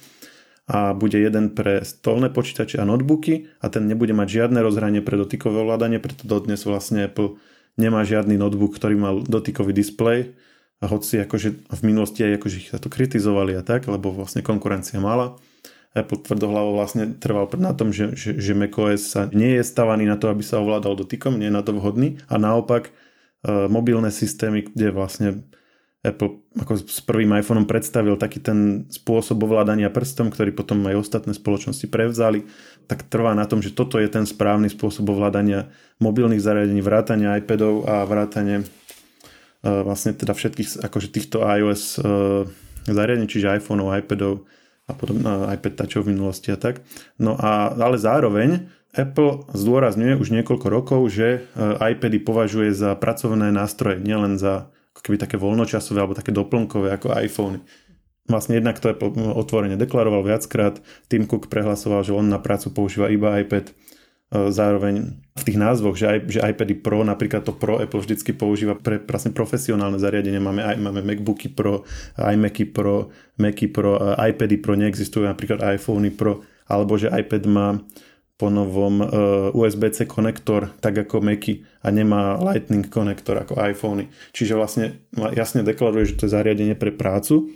[0.67, 5.15] a bude jeden pre stolné počítače a notebooky a ten nebude mať žiadne rozhranie pre
[5.15, 7.39] dotykové ovládanie, preto dodnes vlastne Apple
[7.79, 10.35] nemá žiadny notebook, ktorý mal dotykový displej
[10.83, 14.99] a hoci akože v minulosti aj akože ich to kritizovali a tak, lebo vlastne konkurencia
[14.99, 15.39] mala.
[15.95, 20.19] Apple tvrdohlavo vlastne trval na tom, že, že, že macOS sa nie je stavaný na
[20.19, 22.21] to, aby sa ovládal dotykom, nie je na to vhodný.
[22.27, 22.91] A naopak e,
[23.67, 25.47] mobilné systémy, kde vlastne
[26.05, 31.33] Apple ako s prvým iPhoneom predstavil taký ten spôsob ovládania prstom, ktorý potom aj ostatné
[31.33, 32.45] spoločnosti prevzali,
[32.85, 37.89] tak trvá na tom, že toto je ten správny spôsob ovládania mobilných zariadení, vrátania iPadov
[37.89, 38.65] a vrátanie e,
[39.65, 41.99] vlastne teda všetkých akože týchto iOS e,
[42.87, 44.45] zariadení, čiže iPhoneov, iPadov,
[44.87, 45.19] a potom
[45.51, 46.79] iPad Touchov v minulosti a tak.
[47.19, 51.39] No a, ale zároveň Apple zdôrazňuje už niekoľko rokov, že e,
[51.93, 57.61] iPady považuje za pracovné nástroje, nielen za keby také voľnočasové alebo také doplnkové ako iPhone.
[58.27, 60.83] Vlastne jednak to Apple otvorene deklaroval viackrát.
[61.07, 63.71] Tim Cook prehlasoval, že on na prácu používa iba iPad
[64.27, 68.75] zároveň v tých názvoch, že, aj, že iPady Pro, napríklad to Pro Apple vždycky používa
[68.75, 70.43] pre vlastne profesionálne zariadenia.
[70.43, 71.87] Máme, aj, máme MacBooky Pro,
[72.19, 73.07] iMacy Pro,
[73.39, 77.67] Macy Pro, e, iPady Pro neexistujú, napríklad iPhony Pro, alebo že iPad má
[78.35, 79.05] po novom e,
[79.55, 84.11] USB-C konektor, tak ako Macy a nemá Lightning konektor ako iPhony.
[84.35, 87.55] Čiže vlastne jasne deklaruje, že to je zariadenie pre prácu,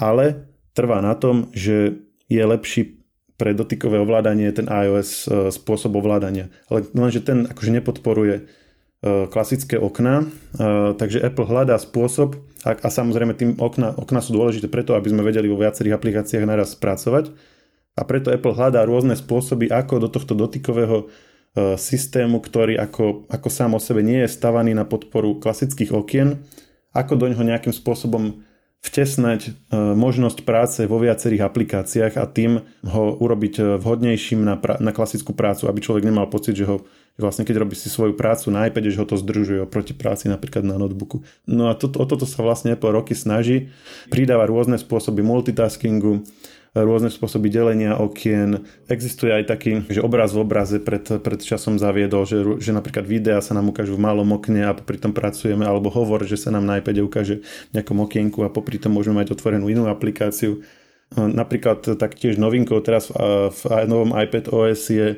[0.00, 2.00] ale trvá na tom, že
[2.32, 2.97] je lepší
[3.38, 6.50] pre dotykové ovládanie ten iOS e, spôsob ovládania.
[6.66, 8.42] Ale lenže ten akože nepodporuje e,
[9.30, 12.34] klasické okna, e, takže Apple hľadá spôsob
[12.66, 16.44] a, a samozrejme tým okna, okna sú dôležité preto, aby sme vedeli vo viacerých aplikáciách
[16.44, 17.30] naraz spracovať
[17.94, 21.06] a preto Apple hľadá rôzne spôsoby, ako do tohto dotykového
[21.58, 26.38] systému, ktorý ako, ako sám o sebe nie je stavaný na podporu klasických okien,
[26.94, 28.46] ako do ňoho nejakým spôsobom
[28.78, 34.78] vtesnať e, možnosť práce vo viacerých aplikáciách a tým ho urobiť e, vhodnejším na, pra-
[34.78, 36.86] na klasickú prácu, aby človek nemal pocit, že ho
[37.18, 40.62] vlastne keď robí si svoju prácu na iPade, že ho to združuje oproti práci napríklad
[40.62, 41.26] na notebooku.
[41.50, 43.74] No a to, o toto sa vlastne po roky snaží.
[44.06, 46.22] Pridáva rôzne spôsoby multitaskingu,
[46.76, 48.64] rôzne spôsoby delenia okien.
[48.88, 53.40] Existuje aj taký, že obraz v obraze pred, pred časom zaviedol, že, že napríklad videa
[53.40, 56.68] sa nám ukážu v malom okne a popri tom pracujeme, alebo hovor, že sa nám
[56.68, 57.40] na iPade ukáže
[57.72, 60.60] v nejakom okienku a popri tom môžeme mať otvorenú inú aplikáciu.
[61.16, 65.08] Napríklad taktiež novinkou teraz v, v novom iPad OS je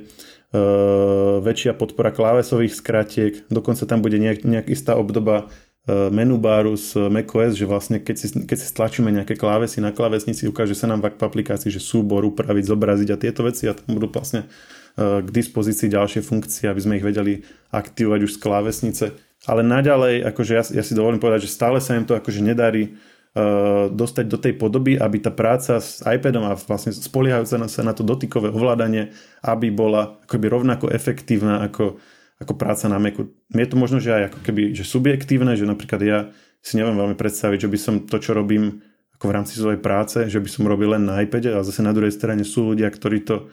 [0.51, 5.47] Uh, väčšia podpora klávesových skratiek, dokonca tam bude nejak, nejak istá obdoba
[5.89, 9.97] E, menu baru z macOS, že vlastne keď si, keď si stlačíme nejaké klávesy na
[9.97, 13.97] klávesnici, ukáže sa nám v aplikácii, že súbor, upraviť, zobraziť a tieto veci a tam
[13.97, 17.41] budú vlastne e, k dispozícii ďalšie funkcie, aby sme ich vedeli
[17.73, 19.05] aktivovať už z klávesnice.
[19.49, 22.93] Ale naďalej, akože ja, ja si dovolím povedať, že stále sa im to akože nedarí
[22.93, 27.97] uh, dostať do tej podoby, aby tá práca s iPadom a vlastne spoliehajúca sa na
[27.97, 31.97] to dotykové ovládanie, aby bola akoby rovnako efektívna ako
[32.41, 33.37] ako práca na Macu.
[33.53, 36.19] Je to možno, že aj ako keby že subjektívne, že napríklad ja
[36.65, 38.81] si neviem veľmi predstaviť, že by som to, čo robím
[39.17, 41.93] ako v rámci svojej práce, že by som robil len na iPade a zase na
[41.93, 43.53] druhej strane sú ľudia, ktorí to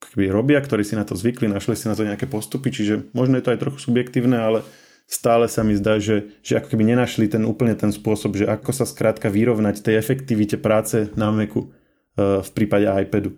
[0.00, 3.38] keby robia, ktorí si na to zvykli, našli si na to nejaké postupy, čiže možno
[3.38, 4.64] je to aj trochu subjektívne, ale
[5.04, 8.72] stále sa mi zdá, že, že ako keby nenašli ten úplne ten spôsob, že ako
[8.72, 13.36] sa skrátka vyrovnať tej efektivite práce na Macu e, v prípade iPadu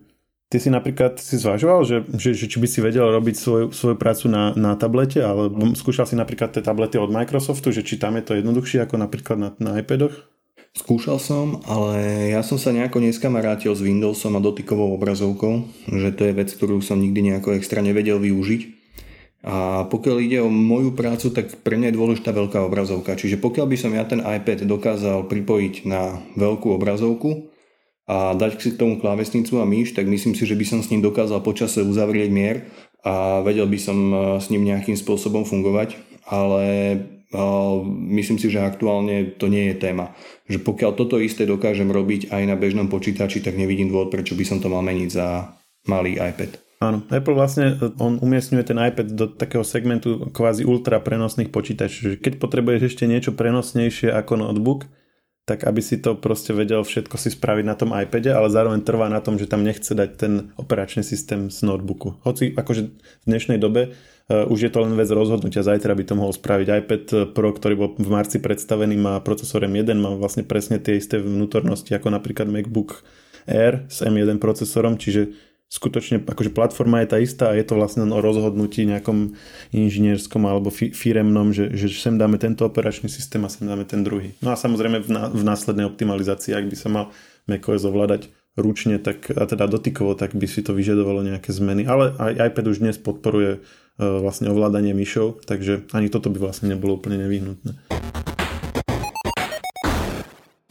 [0.55, 3.99] Ty si napríklad si zvažoval, že, že, že či by si vedel robiť svoju, svoju
[3.99, 8.15] prácu na, na tablete, alebo skúšal si napríklad tie tablety od Microsoftu, že či tam
[8.15, 10.15] je to jednoduchšie ako napríklad na, na iPadoch?
[10.79, 16.31] Skúšal som, ale ja som sa nejako neskamarátil s Windowsom a dotykovou obrazovkou, že to
[16.31, 18.87] je vec, ktorú som nikdy nejako extra nevedel využiť.
[19.43, 23.19] A pokiaľ ide o moju prácu, tak pre mňa je dôležitá veľká obrazovka.
[23.19, 27.54] Čiže pokiaľ by som ja ten iPad dokázal pripojiť na veľkú obrazovku,
[28.05, 30.93] a dať si k tomu klávesnicu a myš, tak myslím si, že by som s
[30.93, 32.57] ním dokázal počase uzavrieť mier
[33.01, 35.97] a vedel by som e, s ním nejakým spôsobom fungovať,
[36.29, 36.65] ale
[37.33, 37.43] e,
[38.21, 40.13] myslím si, že aktuálne to nie je téma.
[40.53, 44.45] Že pokiaľ toto isté dokážem robiť aj na bežnom počítači, tak nevidím dôvod, prečo by
[44.45, 45.57] som to mal meniť za
[45.89, 46.61] malý iPad.
[46.85, 52.21] Áno, Apple vlastne, on umiestňuje ten iPad do takého segmentu kvázi ultra prenosných počítačov.
[52.21, 54.85] Keď potrebuješ ešte niečo prenosnejšie ako notebook,
[55.45, 59.13] tak aby si to proste vedel všetko si spraviť na tom iPade, ale zároveň trvá
[59.13, 62.17] na tom, že tam nechce dať ten operačný systém z notebooku.
[62.25, 66.15] Hoci akože v dnešnej dobe uh, už je to len vec rozhodnutia, zajtra by to
[66.17, 66.67] mohol spraviť.
[66.81, 67.05] iPad
[67.37, 71.93] Pro, ktorý bol v marci predstavený, má procesor M1, má vlastne presne tie isté vnútornosti
[71.93, 73.05] ako napríklad MacBook
[73.45, 75.37] Air s M1 procesorom, čiže
[75.75, 79.35] skutočne akože platforma je tá istá a je to vlastne o rozhodnutí nejakom
[79.75, 84.07] inžinierskom alebo fi- firemnom, že, že sem dáme tento operačný systém a sem dáme ten
[84.07, 84.39] druhý.
[84.39, 87.05] No a samozrejme v, na, v následnej optimalizácii, ak by sa mal
[87.51, 91.91] macOS ovládať ručne, tak, a teda dotykovo, tak by si to vyžadovalo nejaké zmeny.
[91.91, 96.71] Ale aj iPad už dnes podporuje uh, vlastne ovládanie myšou, takže ani toto by vlastne
[96.71, 97.75] nebolo úplne nevyhnutné.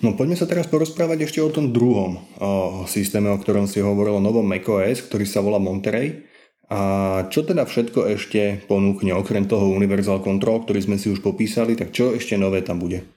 [0.03, 4.19] No poďme sa teraz porozprávať ešte o tom druhom o systéme, o ktorom si hovoril,
[4.19, 6.27] novom macOS, ktorý sa volá Monterey.
[6.67, 11.79] A čo teda všetko ešte ponúkne, okrem toho Universal Control, ktorý sme si už popísali,
[11.79, 13.07] tak čo ešte nové tam bude?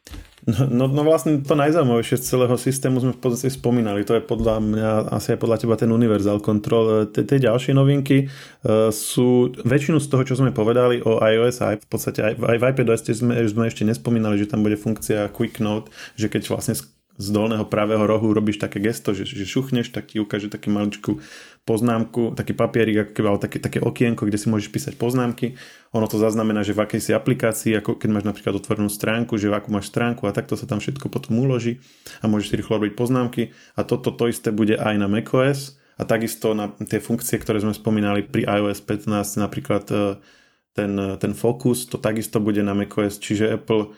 [0.47, 4.07] No, no, no vlastne to najzaujímavejšie z celého systému sme v podstate spomínali.
[4.07, 7.11] To je podľa mňa, asi aj podľa teba ten Universal Control.
[7.11, 11.87] Tie ďalšie novinky uh, sú, väčšinu z toho, čo sme povedali o iOS, aj v
[11.91, 16.31] podstate aj, v iPadOS sme, sme ešte nespomínali, že tam bude funkcia Quick Note, že
[16.31, 16.79] keď vlastne
[17.17, 21.19] z dolného pravého rohu robíš také gesto, že, že šuchneš, tak ti ukáže taký maličkú
[21.67, 25.59] poznámku, taký papierik, ako keby, ale také, také okienko, kde si môžeš písať poznámky.
[25.91, 29.51] Ono to zaznamená, že v akej si aplikácii, ako keď máš napríklad otvorenú stránku, že
[29.51, 31.83] akú máš stránku a takto sa tam všetko potom uloží
[32.23, 33.51] a môžeš si rýchlo robiť poznámky.
[33.75, 37.75] A toto to isté bude aj na macOS a takisto na tie funkcie, ktoré sme
[37.75, 40.23] spomínali pri iOS 15, napríklad e,
[40.71, 43.91] ten, ten Focus, to takisto bude na macOS, čiže Apple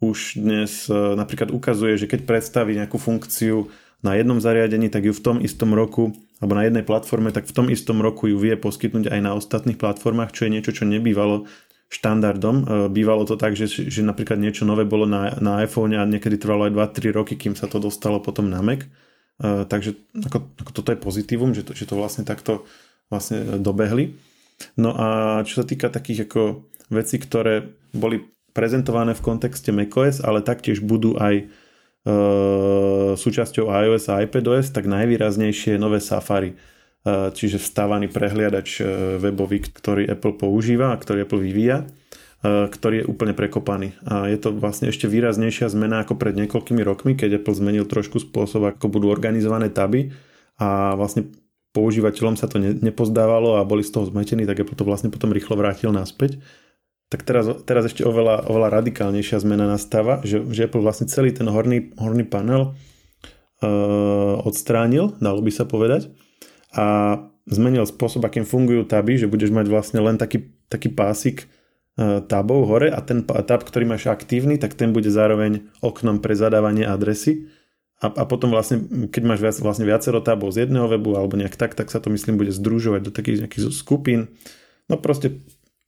[0.00, 3.68] už dnes e, napríklad ukazuje, že keď predstaví nejakú funkciu
[4.00, 7.54] na jednom zariadení, tak ju v tom istom roku, alebo na jednej platforme, tak v
[7.54, 11.44] tom istom roku ju vie poskytnúť aj na ostatných platformách, čo je niečo, čo nebývalo
[11.92, 12.56] štandardom.
[12.56, 16.40] E, bývalo to tak, že, že napríklad niečo nové bolo na, na iPhone a niekedy
[16.40, 18.86] trvalo aj 2-3 roky, kým sa to dostalo potom na Mac.
[18.86, 22.64] E, takže ako, ako toto je pozitívum, že to, že to vlastne takto
[23.12, 24.16] vlastne dobehli.
[24.80, 28.22] No a čo sa týka takých ako vecí, ktoré boli
[28.54, 31.44] prezentované v kontexte macOS, ale taktiež budú aj e,
[33.16, 36.56] súčasťou iOS a iPadOS, tak najvýraznejšie je nové Safari.
[37.00, 41.88] E, čiže vstávaný prehliadač e, webový, ktorý Apple používa a ktorý Apple vyvíja,
[42.44, 43.96] e, ktorý je úplne prekopaný.
[44.04, 48.20] A je to vlastne ešte výraznejšia zmena ako pred niekoľkými rokmi, keď Apple zmenil trošku
[48.20, 50.12] spôsob, ako budú organizované taby
[50.60, 51.32] a vlastne
[51.72, 55.56] používateľom sa to nepozdávalo a boli z toho zmetení, tak Apple to vlastne potom rýchlo
[55.56, 56.36] vrátil naspäť
[57.10, 61.50] tak teraz, teraz ešte oveľa, oveľa radikálnejšia zmena nastáva, že, že Apple vlastne celý ten
[61.50, 66.14] horný, horný panel uh, odstránil, dalo by sa povedať,
[66.70, 67.18] a
[67.50, 71.50] zmenil spôsob, akým fungujú taby, že budeš mať vlastne len taký, taký pásik
[71.98, 76.38] uh, tabov hore a ten tab, ktorý máš aktívny, tak ten bude zároveň oknom pre
[76.38, 77.50] zadávanie adresy.
[77.98, 81.58] A, a potom vlastne, keď máš viac, vlastne viacero tabov z jedného webu alebo nejak
[81.58, 84.30] tak, tak sa to myslím bude združovať do takých nejakých skupín.
[84.86, 85.42] No proste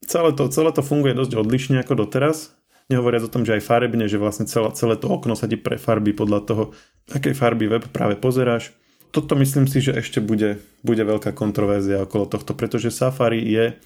[0.05, 2.55] celé to, celé to funguje dosť odlišne ako doteraz.
[2.91, 6.11] Nehovoriac o tom, že aj farebne, že vlastne celé, celé to okno sa ti prefarbí
[6.11, 6.63] podľa toho,
[7.09, 8.75] akej farby web práve pozeráš.
[9.13, 13.77] Toto myslím si, že ešte bude, bude veľká kontroverzia okolo tohto, pretože Safari je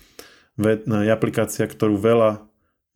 [1.12, 2.48] aplikácia, ktorú veľa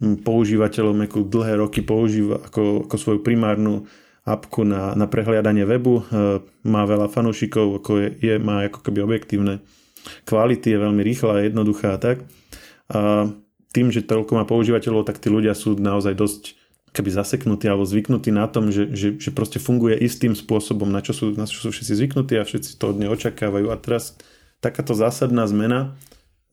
[0.02, 3.86] používateľov Macu dlhé roky používa ako, ako svoju primárnu
[4.26, 6.02] apku na, na prehliadanie webu.
[6.02, 6.04] E,
[6.66, 9.62] má veľa fanúšikov, ako je, je, má ako keby objektívne
[10.26, 12.26] kvality, je veľmi rýchla jednoduchá a tak.
[13.72, 16.44] Tým, že toľko má používateľov, tak tí ľudia sú naozaj dosť
[16.92, 21.16] keby zaseknutí alebo zvyknutí na tom, že, že, že proste funguje istým spôsobom, na čo,
[21.16, 23.72] sú, na čo sú všetci zvyknutí a všetci to od neho očakávajú.
[23.72, 24.20] A teraz
[24.60, 25.96] takáto zásadná zmena,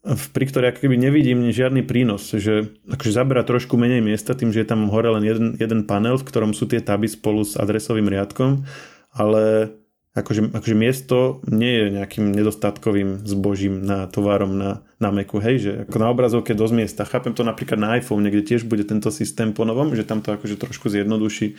[0.07, 4.71] pri ktorej keby nevidím žiadny prínos, že akože zabera trošku menej miesta tým, že je
[4.71, 8.63] tam hore len jeden, jeden panel, v ktorom sú tie taby spolu s adresovým riadkom,
[9.11, 9.75] ale
[10.17, 15.73] akože, akože miesto nie je nejakým nedostatkovým zbožím na tovarom na, na Macu, hej, že
[15.85, 17.09] ako na obrazovke dosť miesta.
[17.09, 20.33] Chápem to napríklad na iPhone, kde tiež bude tento systém po novom, že tam to
[20.35, 21.59] akože trošku zjednoduší,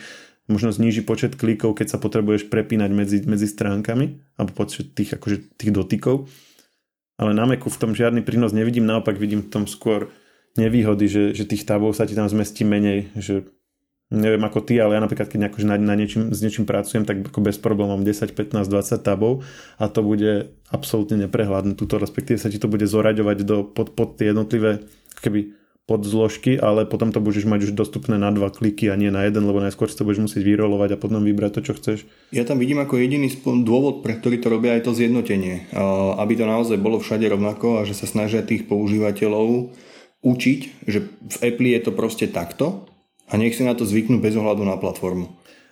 [0.50, 5.54] možno zníži počet klikov, keď sa potrebuješ prepínať medzi, medzi stránkami, alebo počet tých, akože,
[5.54, 6.26] tých dotykov.
[7.20, 10.08] Ale na Macu v tom žiadny prínos nevidím, naopak vidím v tom skôr
[10.56, 13.46] nevýhody, že, že tých tabov sa ti tam zmestí menej, že
[14.10, 17.22] neviem ako ty, ale ja napríklad keď akože na, na niečím, s niečím pracujem, tak
[17.30, 19.46] ako bez problémov mám 10, 15, 20 tabov
[19.78, 21.78] a to bude absolútne neprehľadné.
[21.78, 24.82] Tuto respektíve sa ti to bude zoraďovať do, pod, pod tie jednotlivé
[25.22, 25.54] keby
[25.86, 29.42] podzložky, ale potom to budeš mať už dostupné na dva kliky a nie na jeden,
[29.42, 31.98] lebo najskôr si to budeš musieť vyrolovať a potom vybrať to, čo chceš.
[32.30, 33.26] Ja tam vidím ako jediný
[33.66, 35.66] dôvod, pre ktorý to robia aj to zjednotenie.
[36.14, 39.74] Aby to naozaj bolo všade rovnako a že sa snažia tých používateľov
[40.22, 42.89] učiť, že v Apple je to proste takto
[43.30, 45.30] a nech si na to zvyknú bez ohľadu na platformu.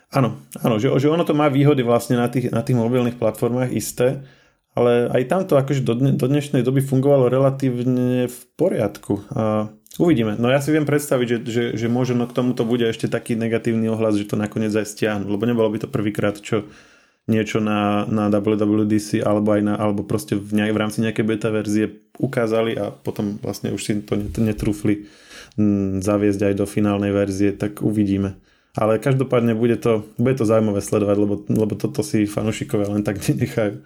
[0.09, 3.69] Áno, áno že, že ono to má výhody vlastne na tých, na tých mobilných platformách
[3.75, 4.25] isté,
[4.73, 9.21] ale aj tamto akože do, dne, do dnešnej doby fungovalo relatívne v poriadku.
[9.35, 9.69] A
[10.01, 10.39] uvidíme.
[10.39, 13.91] No ja si viem predstaviť, že, že, že možno k tomuto bude ešte taký negatívny
[13.91, 16.65] ohlas, že to nakoniec aj stiahnu, lebo nebolo by to prvýkrát, čo
[17.29, 21.53] niečo na, na WWDC alebo aj na, alebo proste v, nej, v rámci nejakej beta
[21.53, 25.05] verzie ukázali a potom vlastne už si to netrúfli
[25.99, 28.39] zaviesť aj do finálnej verzie, tak uvidíme.
[28.77, 33.19] Ale každopádne bude to, bude to zaujímavé sledovať, lebo, lebo toto si fanúšikovia len tak
[33.27, 33.83] nenechajú.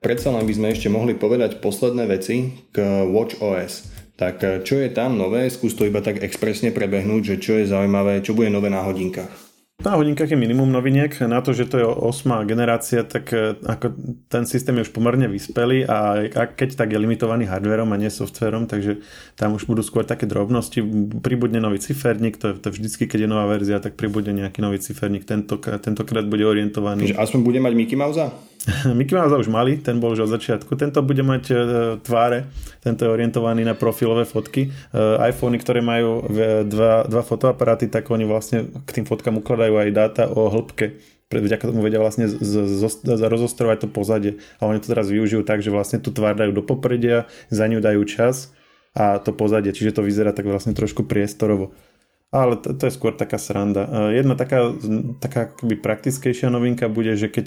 [0.00, 3.88] Predsa len by sme ešte mohli povedať posledné veci k Watch OS.
[4.20, 5.48] Tak eh, čo je tam nové?
[5.48, 9.49] Skús to iba tak expresne prebehnúť, že čo je zaujímavé, čo bude nové na hodinkách.
[9.80, 11.08] Na hodinkách je minimum noviniek.
[11.24, 13.96] Na to, že to je 8 generácia, tak e, ako
[14.28, 18.68] ten systém je už pomerne vyspelý a keď tak je limitovaný hardverom a nie softverom,
[18.68, 19.00] takže
[19.40, 20.84] tam už budú skôr také drobnosti.
[21.24, 25.24] Pribudne nový ciferník, to to vždycky, keď je nová verzia, tak pribudne nejaký nový ciferník.
[25.24, 27.08] Tento, tentokrát bude orientovaný.
[27.08, 28.50] Takže aspoň bude mať Mickey Mouse?
[28.98, 30.76] Mickey Mouse už mali, ten bol už od začiatku.
[30.76, 31.54] Tento bude mať e,
[32.04, 32.52] tváre,
[32.84, 34.68] tento je orientovaný na profilové fotky.
[34.68, 34.70] E,
[35.32, 36.28] iPhony, ktoré majú
[36.68, 41.00] dva, dva fotoaparáty, tak oni vlastne k tým fotkám ukladajú aj dáta o hĺbke
[41.30, 44.42] vďaka tomu vedia vlastne z, z, z, rozostrovať to pozadie.
[44.58, 47.78] A oni to teraz využijú tak, že vlastne tú tvár dajú do popredia, za ňu
[47.78, 48.50] dajú čas
[48.98, 51.70] a to pozadie, čiže to vyzerá tak vlastne trošku priestorovo.
[52.34, 53.86] Ale to, to je skôr taká sranda.
[54.10, 54.74] E, jedna taká,
[55.22, 57.46] taká praktickejšia novinka bude, že keď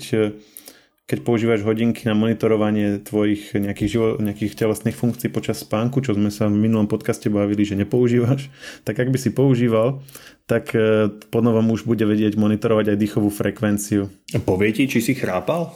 [1.04, 6.32] keď používaš hodinky na monitorovanie tvojich nejakých, živo, nejakých telesných funkcií počas spánku, čo sme
[6.32, 8.48] sa v minulom podcaste bavili, že nepoužívaš,
[8.88, 10.00] tak ak by si používal,
[10.48, 14.08] tak e, ponovom už bude vedieť monitorovať aj dýchovú frekvenciu.
[14.48, 15.76] Povie ti, či si chrápal?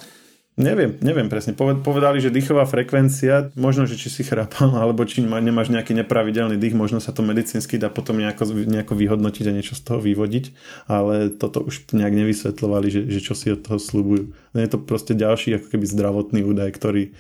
[0.57, 1.53] Neviem, neviem presne.
[1.53, 6.73] Povedali, že dýchová frekvencia, možno, že či si chrápal, alebo či nemáš nejaký nepravidelný dých,
[6.73, 10.45] možno sa to medicínsky dá potom nejako, nejako vyhodnotiť a niečo z toho vyvodiť,
[10.89, 14.33] ale toto už nejak nevysvetľovali, že, že čo si od toho slúbujú.
[14.57, 17.13] Je to proste ďalší ako keby zdravotný údaj, ktorý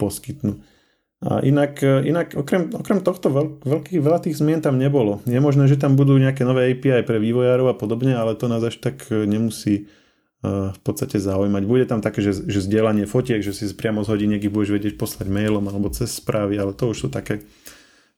[0.00, 0.56] poskytnú.
[1.18, 5.20] A inak, inak okrem, okrem tohto veľk, veľkých, veľa tých zmien tam nebolo.
[5.28, 8.64] Je možné, že tam budú nejaké nové API pre vývojárov a podobne, ale to nás
[8.64, 9.92] až tak nemusí
[10.42, 11.62] v podstate zaujímať.
[11.66, 14.94] Bude tam také, že, že zdieľanie fotiek, že si priamo z hodiniek ich budeš vedieť
[14.94, 17.42] poslať mailom alebo cez správy, ale to už sú také,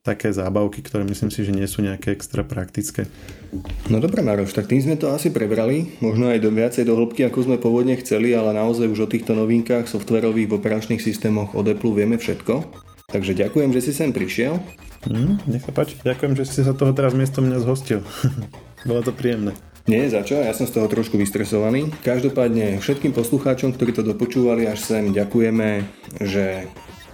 [0.05, 3.09] také zábavky, ktoré myslím si, že nie sú nejaké extra praktické.
[3.89, 7.25] No dobré Maroš, tak tým sme to asi prebrali, možno aj do viacej do hĺbky,
[7.25, 11.97] ako sme pôvodne chceli, ale naozaj už o týchto novinkách softverových operačných systémoch od Apple
[11.97, 12.85] vieme všetko.
[13.09, 14.61] Takže ďakujem, že si sem prišiel.
[15.09, 18.05] Mm, nech sa páči, ďakujem, že si sa toho teraz miesto mňa zhostil.
[18.89, 19.57] Bolo to príjemné.
[19.89, 20.37] Nie, za čo?
[20.41, 21.89] Ja som z toho trošku vystresovaný.
[22.05, 25.87] Každopádne všetkým poslucháčom, ktorí to dopočúvali až sem, ďakujeme,
[26.21, 26.69] že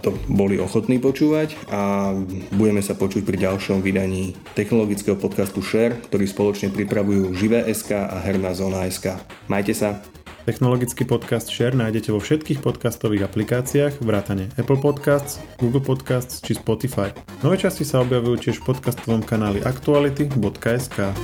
[0.05, 2.15] to boli ochotní počúvať a
[2.55, 8.55] budeme sa počuť pri ďalšom vydaní technologického podcastu Share, ktorý spoločne pripravujú Živé.sk a Herná
[8.55, 9.19] zóna.sk.
[9.51, 9.99] Majte sa!
[10.47, 17.11] Technologický podcast Share nájdete vo všetkých podcastových aplikáciách vrátane Apple Podcasts, Google Podcasts či Spotify.
[17.43, 21.19] Nové časti sa objavujú tiež v podcastovom kanáli aktuality.sk.